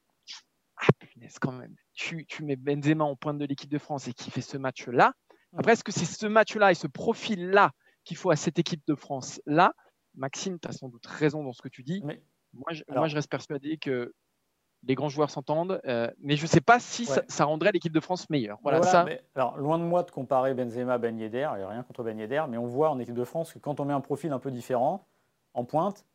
[0.78, 4.14] Ah, punaise, quand même, tu, tu mets Benzema en pointe de l'équipe de France et
[4.14, 5.14] qui fait ce match-là.
[5.58, 7.72] Après, est-ce que c'est ce match-là et ce profil-là
[8.04, 9.74] qu'il faut à cette équipe de France-là.
[10.16, 12.02] Maxime, tu as sans doute raison dans ce que tu dis.
[12.04, 12.22] Mais,
[12.54, 14.14] moi, je, moi, je reste persuadé que
[14.86, 18.00] les grands joueurs s'entendent, euh, mais je ne sais pas si ça, rendrait l'équipe de
[18.00, 18.60] France meilleure.
[18.64, 19.06] Voilà, ça...
[19.36, 22.18] alors, loin de moi de comparer Benzema Ben Yedder, il n'y a rien contre Ben
[22.20, 24.40] Yedder, mais on voit en équipe de France que quand on met un profil un
[24.40, 25.08] peu différent
[25.54, 26.06] en pointe,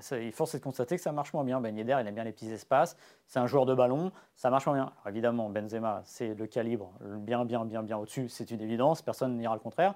[0.00, 1.60] ça, il force est de constater que ça marche moins bien.
[1.60, 4.66] Ben Yedder, il aime bien les petits espaces, c'est un joueur de ballon, ça marche
[4.66, 4.92] moins bien.
[5.06, 9.54] évidemment, Benzema, c'est le calibre bien, bien, bien, bien au-dessus, c'est une évidence, personne n'ira
[9.54, 9.94] le contraire.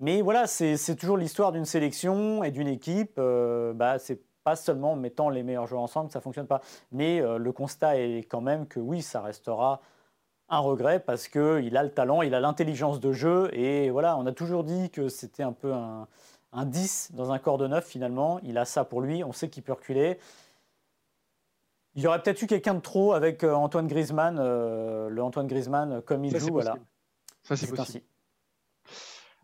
[0.00, 3.14] Mais voilà, c'est toujours l'histoire d'une sélection et d'une équipe.
[3.18, 6.60] Euh, bah, c'est pas seulement en mettant les meilleurs joueurs ensemble que ça fonctionne pas.
[6.92, 9.80] Mais euh, le constat est quand même que oui, ça restera
[10.48, 13.50] un regret parce qu'il a le talent, il a l'intelligence de jeu.
[13.52, 16.06] Et voilà, on a toujours dit que c'était un peu un,
[16.64, 18.38] 10 dans un corps de neuf finalement.
[18.44, 20.18] Il a ça pour lui, on sait qu'il peut reculer.
[21.96, 26.02] Il y aurait peut-être eu quelqu'un de trop avec euh, Antoine Griezmann, le Antoine Griezmann
[26.02, 26.52] comme il joue.
[26.52, 26.76] Voilà.
[27.42, 28.04] Ça, c'est possible.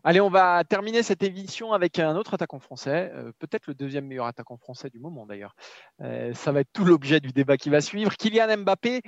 [0.07, 4.05] Allez, on va terminer cette émission avec un autre attaquant français, euh, peut-être le deuxième
[4.05, 5.55] meilleur attaquant français du moment d'ailleurs.
[6.01, 8.15] Euh, ça va être tout l'objet du débat qui va suivre.
[8.15, 9.01] Kylian Mbappé,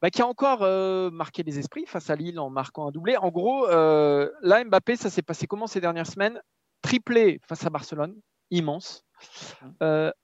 [0.00, 3.18] bah, qui a encore euh, marqué les esprits face à Lille en marquant un doublé.
[3.18, 6.40] En gros, là, Mbappé, ça s'est passé comment ces dernières semaines?
[6.80, 8.18] Triplé face à Barcelone,
[8.50, 9.04] immense.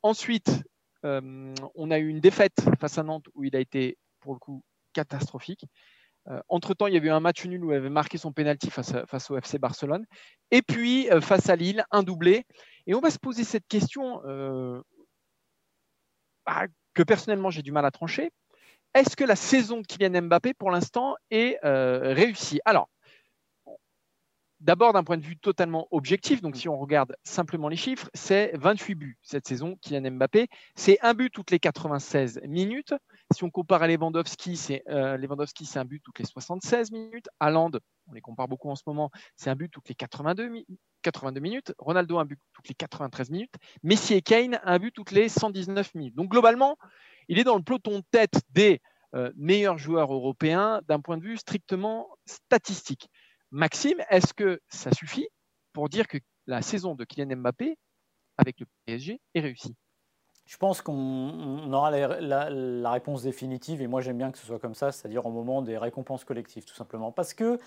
[0.02, 0.62] ensuite,
[1.02, 4.64] on a eu une défaite face à Nantes où il a été, pour le coup,
[4.94, 5.66] catastrophique.
[6.30, 8.70] Euh, entre-temps, il y avait eu un match nul où il avait marqué son penalty
[8.70, 10.04] face, face au FC Barcelone.
[10.50, 12.44] Et puis, euh, face à Lille, un doublé.
[12.86, 14.80] Et on va se poser cette question euh,
[16.46, 18.30] bah, que personnellement, j'ai du mal à trancher.
[18.94, 22.60] Est-ce que la saison de Kylian Mbappé, pour l'instant, est réussie?
[22.64, 22.88] Alors,
[24.60, 28.50] D'abord, d'un point de vue totalement objectif, donc si on regarde simplement les chiffres, c'est
[28.54, 30.48] 28 buts cette saison, Kylian Mbappé.
[30.74, 32.92] C'est un but toutes les 96 minutes.
[33.32, 37.28] Si on compare à Lewandowski, c'est euh, Lewandowski, c'est un but toutes les 76 minutes.
[37.38, 37.70] Haaland,
[38.08, 40.50] on les compare beaucoup en ce moment, c'est un but toutes les 82,
[41.02, 41.72] 82 minutes.
[41.78, 43.54] Ronaldo, un but toutes les 93 minutes.
[43.84, 46.16] Messi et Kane, un but toutes les 119 minutes.
[46.16, 46.76] Donc globalement,
[47.28, 48.80] il est dans le peloton de tête des
[49.14, 53.08] euh, meilleurs joueurs européens d'un point de vue strictement statistique.
[53.50, 55.28] Maxime, est-ce que ça suffit
[55.72, 57.78] pour dire que la saison de Kylian Mbappé
[58.36, 59.74] avec le PSG est réussie?
[60.44, 64.74] Je pense qu'on aura la, réponse définitive, et moi j'aime bien que ce soit comme
[64.74, 67.12] ça, c'est-à-dire au moment des récompenses collectives, tout simplement.
[67.12, 67.58] Parce que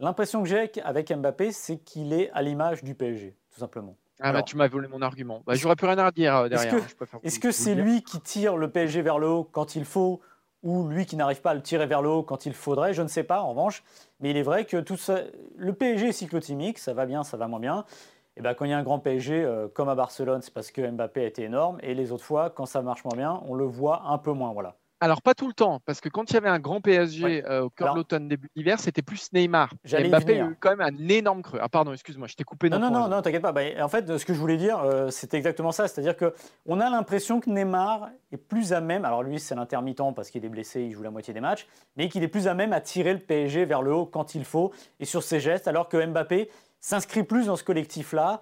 [0.00, 3.96] l'impression que j'ai avec Mbappé, c'est qu'il est à l'image du PSG, tout simplement.
[4.20, 5.42] Ah bah tu m'as volé mon argument.
[5.46, 6.74] Bah, J'aurais plus rien à dire euh, derrière.
[7.22, 10.20] Est-ce que c'est lui qui tire le PSG vers le haut quand il faut,
[10.64, 13.02] ou lui qui n'arrive pas à le tirer vers le haut quand il faudrait Je
[13.02, 13.84] ne sais pas, en revanche.
[14.20, 15.20] Mais il est vrai que tout ça,
[15.56, 17.84] le PSG est cyclotimique, ça va bien, ça va moins bien.
[18.36, 20.72] Et ben, quand il y a un grand PSG, euh, comme à Barcelone, c'est parce
[20.72, 21.78] que Mbappé a été énorme.
[21.82, 24.52] Et les autres fois, quand ça marche moins bien, on le voit un peu moins.
[24.52, 24.74] Voilà.
[25.04, 27.64] Alors, pas tout le temps, parce que quand il y avait un grand PSG euh,
[27.64, 29.68] au cœur de l'automne, début d'hiver, c'était plus Neymar.
[29.84, 31.58] Mbappé a eu quand même un énorme creux.
[31.60, 32.70] Ah, pardon, excuse-moi, je t'ai coupé.
[32.70, 33.52] Non, non, non, non, t'inquiète pas.
[33.52, 35.88] Bah, en fait, ce que je voulais dire, euh, c'était exactement ça.
[35.88, 40.30] C'est-à-dire qu'on a l'impression que Neymar est plus à même, alors lui, c'est l'intermittent parce
[40.30, 41.66] qu'il est blessé, il joue la moitié des matchs,
[41.98, 44.46] mais qu'il est plus à même à tirer le PSG vers le haut quand il
[44.46, 46.48] faut et sur ses gestes, alors que Mbappé
[46.80, 48.40] s'inscrit plus dans ce collectif-là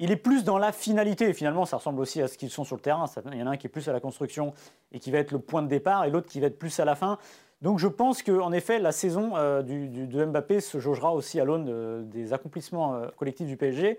[0.00, 1.32] il est plus dans la finalité.
[1.32, 3.04] Finalement, ça ressemble aussi à ce qu'ils sont sur le terrain.
[3.32, 4.54] Il y en a un qui est plus à la construction
[4.92, 6.84] et qui va être le point de départ, et l'autre qui va être plus à
[6.84, 7.18] la fin.
[7.60, 11.68] Donc je pense qu'en effet, la saison euh, de Mbappé se jaugera aussi à l'aune
[11.68, 13.98] euh, des accomplissements euh, collectifs du PSG.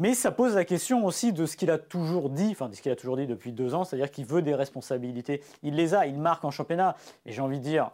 [0.00, 2.80] Mais ça pose la question aussi de ce qu'il a toujours dit, enfin de ce
[2.80, 5.42] qu'il a toujours dit depuis deux ans, c'est-à-dire qu'il veut des responsabilités.
[5.64, 6.94] Il les a, il marque en championnat.
[7.26, 7.90] Et j'ai envie de dire,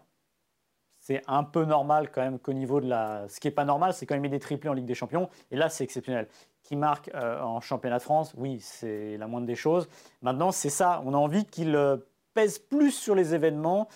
[1.06, 3.28] c'est un peu normal quand même qu'au niveau de la...
[3.28, 5.28] Ce qui n'est pas normal, c'est quand met des triplés en Ligue des Champions.
[5.50, 6.28] Et là, c'est exceptionnel
[6.62, 9.86] qui marque euh, en championnat de France, oui, c'est la moindre des choses.
[10.22, 11.98] Maintenant, c'est ça, on a envie qu'il euh,
[12.32, 13.86] pèse plus sur les événements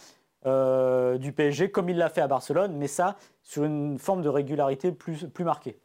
[0.45, 4.29] euh, du PSG, comme il l'a fait à Barcelone, mais ça, sur une forme de
[4.29, 5.79] régularité plus, plus marquée.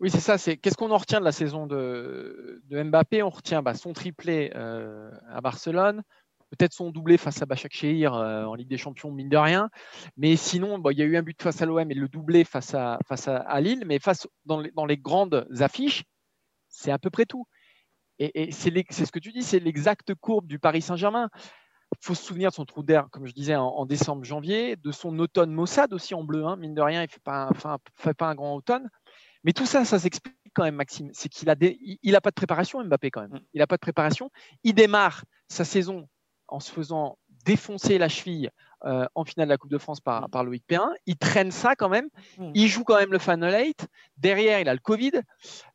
[0.00, 0.38] Oui, c'est ça.
[0.38, 3.22] C'est qu'est-ce qu'on en retient de la saison de, de Mbappé?
[3.22, 6.02] On retient bah, son triplé à Barcelone,
[6.50, 9.70] peut-être son doublé face à Bachak Shehir euh, en Ligue des Champions, mine de rien.
[10.16, 12.74] Mais sinon, il y a eu un but face à l'OM et le doublé face
[12.74, 13.84] à, face à, Lille.
[13.86, 16.04] Mais face dans les, dans les grandes affiches,
[16.68, 17.46] c'est à peu près tout.
[18.18, 21.28] Et, c'est ce que tu dis, c'est l'exacte courbe du Paris Saint-Germain.
[21.92, 25.18] Il faut se souvenir de son trou d'air, comme je disais, en, décembre-janvier, de son
[25.18, 26.44] automne Mossad aussi en bleu.
[26.44, 28.88] Hein, mine de rien, il ne fait, pas un, fait pas un grand automne.
[29.44, 31.10] Mais tout ça, ça s'explique quand même, Maxime.
[31.12, 33.34] C'est qu'il a, il, a pas de préparation, Mbappé, quand même.
[33.34, 33.40] Mm.
[33.54, 34.30] Il n'a pas de préparation.
[34.64, 36.08] Il démarre sa saison
[36.48, 38.50] en se faisant défoncer la cheville
[38.84, 40.90] euh, en finale de la Coupe de France par, par Loïc Perrin.
[41.06, 42.08] Il traîne ça quand même.
[42.54, 43.86] Il joue quand même le Final 8.
[44.16, 45.12] Derrière, il a le Covid.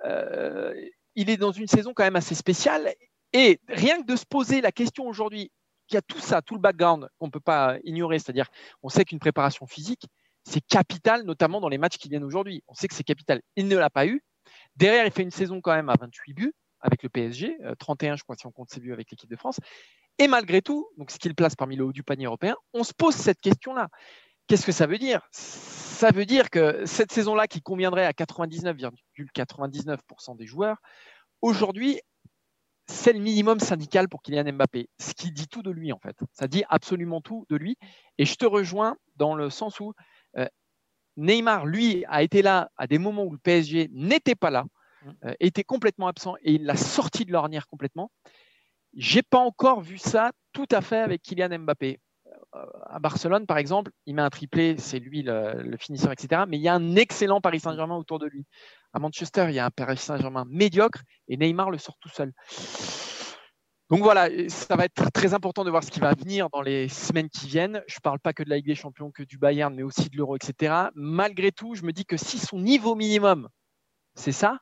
[0.05, 0.73] Euh,
[1.15, 2.93] il est dans une saison quand même assez spéciale.
[3.33, 5.51] Et rien que de se poser la question aujourd'hui,
[5.87, 8.47] qu'il y a tout ça, tout le background qu'on ne peut pas ignorer, c'est-à-dire
[8.83, 10.05] on sait qu'une préparation physique,
[10.43, 12.63] c'est capital, notamment dans les matchs qui viennent aujourd'hui.
[12.67, 13.41] On sait que c'est capital.
[13.55, 14.23] Il ne l'a pas eu.
[14.75, 18.17] Derrière, il fait une saison quand même à 28 buts avec le PSG, 31 euh,
[18.17, 19.59] je crois si on compte ses buts avec l'équipe de France.
[20.21, 22.83] Et malgré tout, donc ce qui le place parmi le haut du panier européen, on
[22.83, 23.87] se pose cette question-là.
[24.45, 25.27] Qu'est-ce que ça veut dire?
[25.31, 30.77] Ça veut dire que cette saison-là, qui conviendrait à 99,99% des joueurs,
[31.41, 31.99] aujourd'hui,
[32.85, 34.89] c'est le minimum syndical pour Kylian Mbappé.
[34.99, 36.15] Ce qui dit tout de lui, en fait.
[36.33, 37.79] Ça dit absolument tout de lui.
[38.19, 39.93] Et je te rejoins dans le sens où
[40.37, 40.45] euh,
[41.17, 44.65] Neymar, lui, a été là à des moments où le PSG n'était pas là,
[45.01, 45.09] mmh.
[45.25, 48.11] euh, était complètement absent et il l'a sorti de l'ornière complètement.
[48.95, 51.99] J'ai pas encore vu ça tout à fait avec Kylian Mbappé.
[52.55, 56.43] Euh, à Barcelone, par exemple, il met un triplé, c'est lui le, finisseur, etc.
[56.47, 58.45] Mais il y a un excellent Paris Saint-Germain autour de lui.
[58.93, 62.33] À Manchester, il y a un Paris Saint-Germain médiocre et Neymar le sort tout seul.
[63.89, 66.87] Donc voilà, ça va être très important de voir ce qui va venir dans les
[66.87, 67.83] semaines qui viennent.
[67.87, 70.09] Je ne parle pas que de la Ligue des Champions, que du Bayern, mais aussi
[70.09, 70.73] de l'Euro, etc.
[70.95, 73.49] Malgré tout, je me dis que si son niveau minimum,
[74.15, 74.59] c'est ça,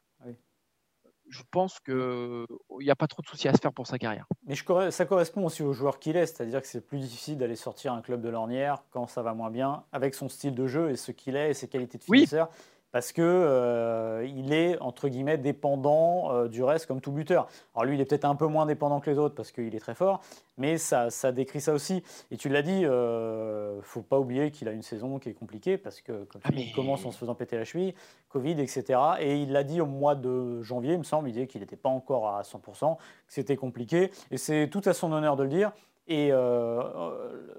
[1.30, 2.46] je pense qu'il
[2.80, 4.26] n'y a pas trop de soucis à se faire pour sa carrière.
[4.46, 7.56] Mais je, ça correspond aussi au joueur qu'il est, c'est-à-dire que c'est plus difficile d'aller
[7.56, 10.90] sortir un club de l'ornière quand ça va moins bien, avec son style de jeu
[10.90, 12.50] et ce qu'il est et ses qualités de finisseur
[12.92, 17.48] parce que euh, il est entre guillemets dépendant euh, du reste comme tout buteur.
[17.76, 19.80] Alors lui, il est peut-être un peu moins dépendant que les autres parce qu'il est
[19.80, 20.22] très fort,
[20.58, 22.04] mais ça, ça décrit ça aussi.
[22.32, 25.78] Et tu l'as dit, euh, faut pas oublier qu'il a une saison qui est compliquée
[25.78, 27.94] parce que comme ah, il commence en se faisant péter la cheville,
[28.30, 29.00] Covid, etc.
[29.20, 31.76] Et il l'a dit au mois de janvier, il me semble, il disait qu'il n'était
[31.76, 34.12] pas encore à 100%, que c'était compliqué.
[34.32, 35.72] Et c'est tout à son honneur de le dire.
[36.10, 36.82] Et euh,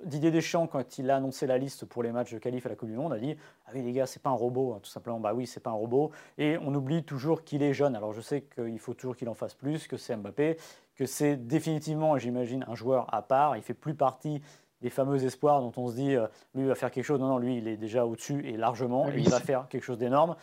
[0.05, 2.75] Didier Deschamps, quand il a annoncé la liste pour les matchs de qualif à la
[2.75, 3.37] Coupe du Monde, a dit
[3.67, 5.21] Ah oui, les gars, c'est pas un robot, hein, tout simplement.
[5.21, 6.11] Bah oui, c'est pas un robot.
[6.37, 7.95] Et on oublie toujours qu'il est jeune.
[7.95, 10.57] Alors je sais qu'il faut toujours qu'il en fasse plus, que c'est Mbappé,
[10.97, 13.57] que c'est définitivement, j'imagine, un joueur à part.
[13.57, 14.43] Il fait plus partie
[14.83, 16.17] des fameux espoirs dont on se dit
[16.57, 17.21] lui va faire quelque chose.
[17.21, 19.09] Non, non, lui, il est déjà au-dessus et largement.
[19.11, 20.35] et il va faire quelque chose d'énorme.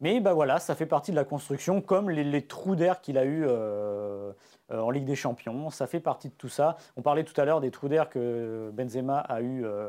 [0.00, 3.24] Mais bah voilà, ça fait partie de la construction, comme les, trous d'air qu'il a
[3.24, 4.32] eu euh,
[4.70, 5.70] euh, en Ligue des Champions.
[5.70, 6.76] Ça fait partie de tout ça.
[6.96, 9.88] On parlait tout à l'heure des trous d'air que Benzema a eu euh,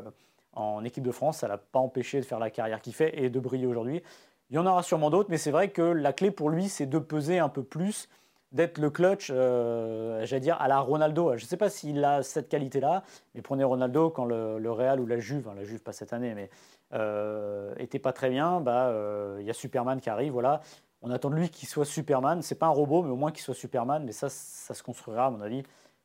[0.54, 1.38] en équipe de France.
[1.38, 4.02] Ça l'a pas empêché de faire la carrière qu'il fait et de briller aujourd'hui.
[4.50, 6.86] Il y en aura sûrement d'autres, mais c'est vrai que la clé pour lui, c'est
[6.86, 8.08] de peser un peu plus,
[8.50, 11.36] d'être le clutch, j'allais dire, à la Ronaldo.
[11.36, 13.02] Je ne sais pas s'il a cette qualité-là,
[13.34, 16.32] mais prenez Ronaldo quand le, Real ou la Juve, hein, la Juve pas cette année,
[16.34, 16.48] mais
[16.92, 20.60] était pas très bien, bah, euh, il y a Superman qui arrive, voilà.
[21.00, 22.42] On attend de lui qu'il soit Superman.
[22.42, 24.04] C'est pas un robot, mais au moins qu'il soit Superman.
[24.04, 25.62] Mais ça, ça se construira, à mon avis,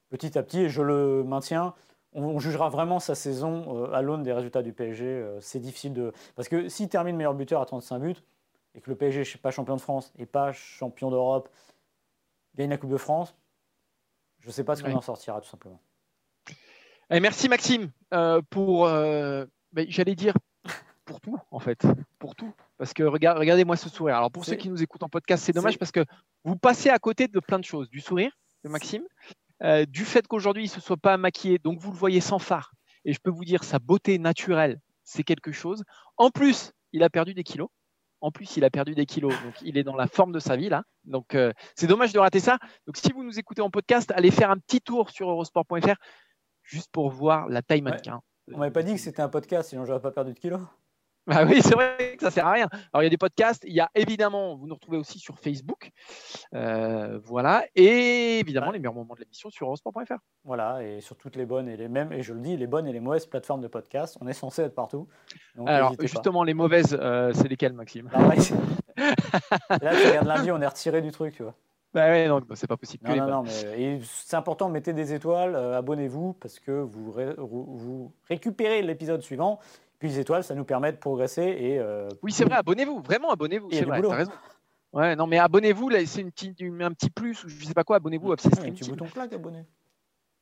[0.09, 0.61] petit à petit.
[0.61, 1.73] Et je le maintiens.
[2.13, 5.37] On, jugera vraiment sa saison euh, à l'aune des résultats du PSG.
[5.39, 6.13] c'est difficile de.
[6.35, 8.15] Parce que s'il termine meilleur buteur à 35 buts,
[8.75, 11.49] et que le PSG n'est pas champion de France et pas champion d'Europe,
[12.55, 13.35] gagne la Coupe de France,
[14.41, 15.79] je ne sais pas ce qu'on en sortira, tout simplement.
[17.09, 17.89] Et merci Maxime
[18.51, 19.47] pour, ben,
[19.89, 20.35] j'allais dire,
[21.05, 21.85] pour tout, en fait.
[22.19, 22.53] Pour tout.
[22.77, 24.17] Parce que regardez-moi ce sourire.
[24.17, 26.05] Alors, pour ceux qui nous écoutent en podcast, c'est dommage parce que
[26.43, 27.89] vous passez à côté de plein de choses.
[27.89, 28.31] Du sourire
[28.63, 29.03] de Maxime,
[29.63, 32.39] euh, du fait qu'aujourd'hui, il ne se soit pas maquillé, donc vous le voyez sans
[32.39, 32.73] phare.
[33.05, 35.83] Et je peux vous dire, sa beauté naturelle, c'est quelque chose.
[36.17, 37.69] En plus, il a perdu des kilos.
[38.21, 39.33] En plus, il a perdu des kilos.
[39.43, 40.83] Donc, il est dans la forme de sa vie, là.
[41.03, 42.57] Donc, euh, c'est dommage de rater ça.
[42.87, 45.95] Donc, si vous nous écoutez en podcast, allez faire un petit tour sur eurosport.fr
[46.61, 48.21] juste pour voir la taille mannequin.
[48.53, 50.61] On m'avait pas dit que c'était un podcast, sinon j'aurais pas perdu de kilos.
[51.29, 52.67] Ah oui, c'est vrai que ça sert à rien.
[52.91, 55.39] Alors il y a des podcasts, il y a évidemment, vous nous retrouvez aussi sur
[55.39, 55.91] Facebook,
[56.53, 60.17] euh, voilà, et évidemment les meilleurs moments de l'émission sur eurosport.fr.
[60.43, 62.87] Voilà, et sur toutes les bonnes et les mêmes, et je le dis, les bonnes
[62.87, 65.07] et les mauvaises plateformes de podcast, on est censé être partout.
[65.65, 68.09] Alors justement, les mauvaises, euh, c'est lesquelles, Maxime?
[68.17, 71.55] Là, tu regardes lundi, on est retiré du truc, tu vois.
[71.93, 73.07] Bah ouais, non, bah, c'est pas possible.
[73.07, 78.11] Non, non, non, mais c'est important, mettez des étoiles, euh, abonnez-vous parce que vous, vous
[78.27, 79.59] récupérez l'épisode suivant
[80.07, 81.43] les étoiles, ça nous permet de progresser.
[81.43, 83.69] Et, euh, oui, c'est vrai, abonnez-vous, vraiment abonnez-vous.
[83.71, 84.31] C'est vrai, t'as raison.
[84.93, 87.97] Ouais, non, mais abonnez-vous, là, c'est une un petit plus, ou je sais pas quoi,
[87.97, 89.65] abonnez-vous à Un petit bouton plaque, abonné.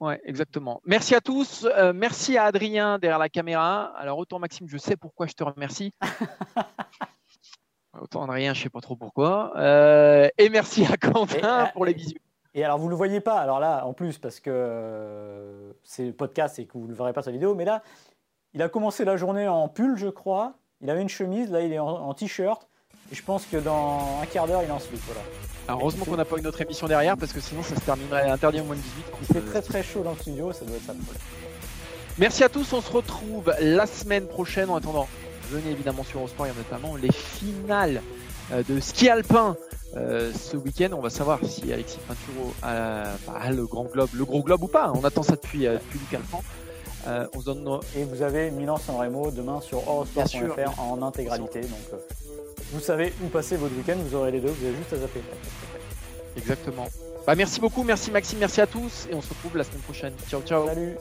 [0.02, 0.82] Ouais, exactement.
[0.84, 1.68] Merci à tous.
[1.78, 3.94] Euh, merci à Adrien derrière la caméra.
[3.96, 5.94] Alors, autant Maxime, je sais pourquoi je te remercie.
[8.02, 9.54] autant Adrien, je sais pas trop pourquoi.
[9.58, 12.16] Euh, et merci à Quentin pour les bisous.
[12.54, 16.60] Et alors, vous ne le voyez pas, alors là, en plus, parce que c'est podcast
[16.60, 17.82] et que vous ne verrez pas sa vidéo, mais là,
[18.54, 20.54] il a commencé la journée en pull, je crois.
[20.82, 22.68] Il avait une chemise, là il est en, t-shirt.
[23.12, 25.00] Et je pense que dans un quart d'heure, il est en slip.
[25.06, 25.22] Voilà.
[25.80, 28.62] heureusement qu'on n'a pas une autre émission derrière parce que sinon ça se terminerait interdit
[28.62, 29.06] au moins de 18.
[29.22, 30.94] Il fait très très chaud dans le studio, ça doit être ça.
[32.18, 34.70] Merci à tous, on se retrouve la semaine prochaine.
[34.70, 35.08] En attendant,
[35.50, 38.02] venez évidemment sur Eurosport, il y a notamment les finales
[38.52, 39.56] euh, de ski alpin
[39.96, 40.90] euh, ce week-end.
[40.94, 44.92] On va savoir si Alexis Pinturo a, le grand globe, le gros globe ou pas.
[44.94, 46.44] On attend ça depuis, euh, depuis Luc Alpan.
[47.08, 51.62] Euh, on se donne Et vous avez Milan-San Remo demain sur eurosport.fr en intégralité.
[51.62, 51.98] Donc euh,
[52.72, 55.22] vous savez où passer votre week-end, vous aurez les deux, vous avez juste à zapper.
[56.38, 56.88] Exactement.
[57.26, 60.14] Bah, merci beaucoup, merci Maxime, merci à tous et on se retrouve la semaine prochaine.
[60.30, 60.68] Ciao, ciao.
[60.68, 60.98] Salut.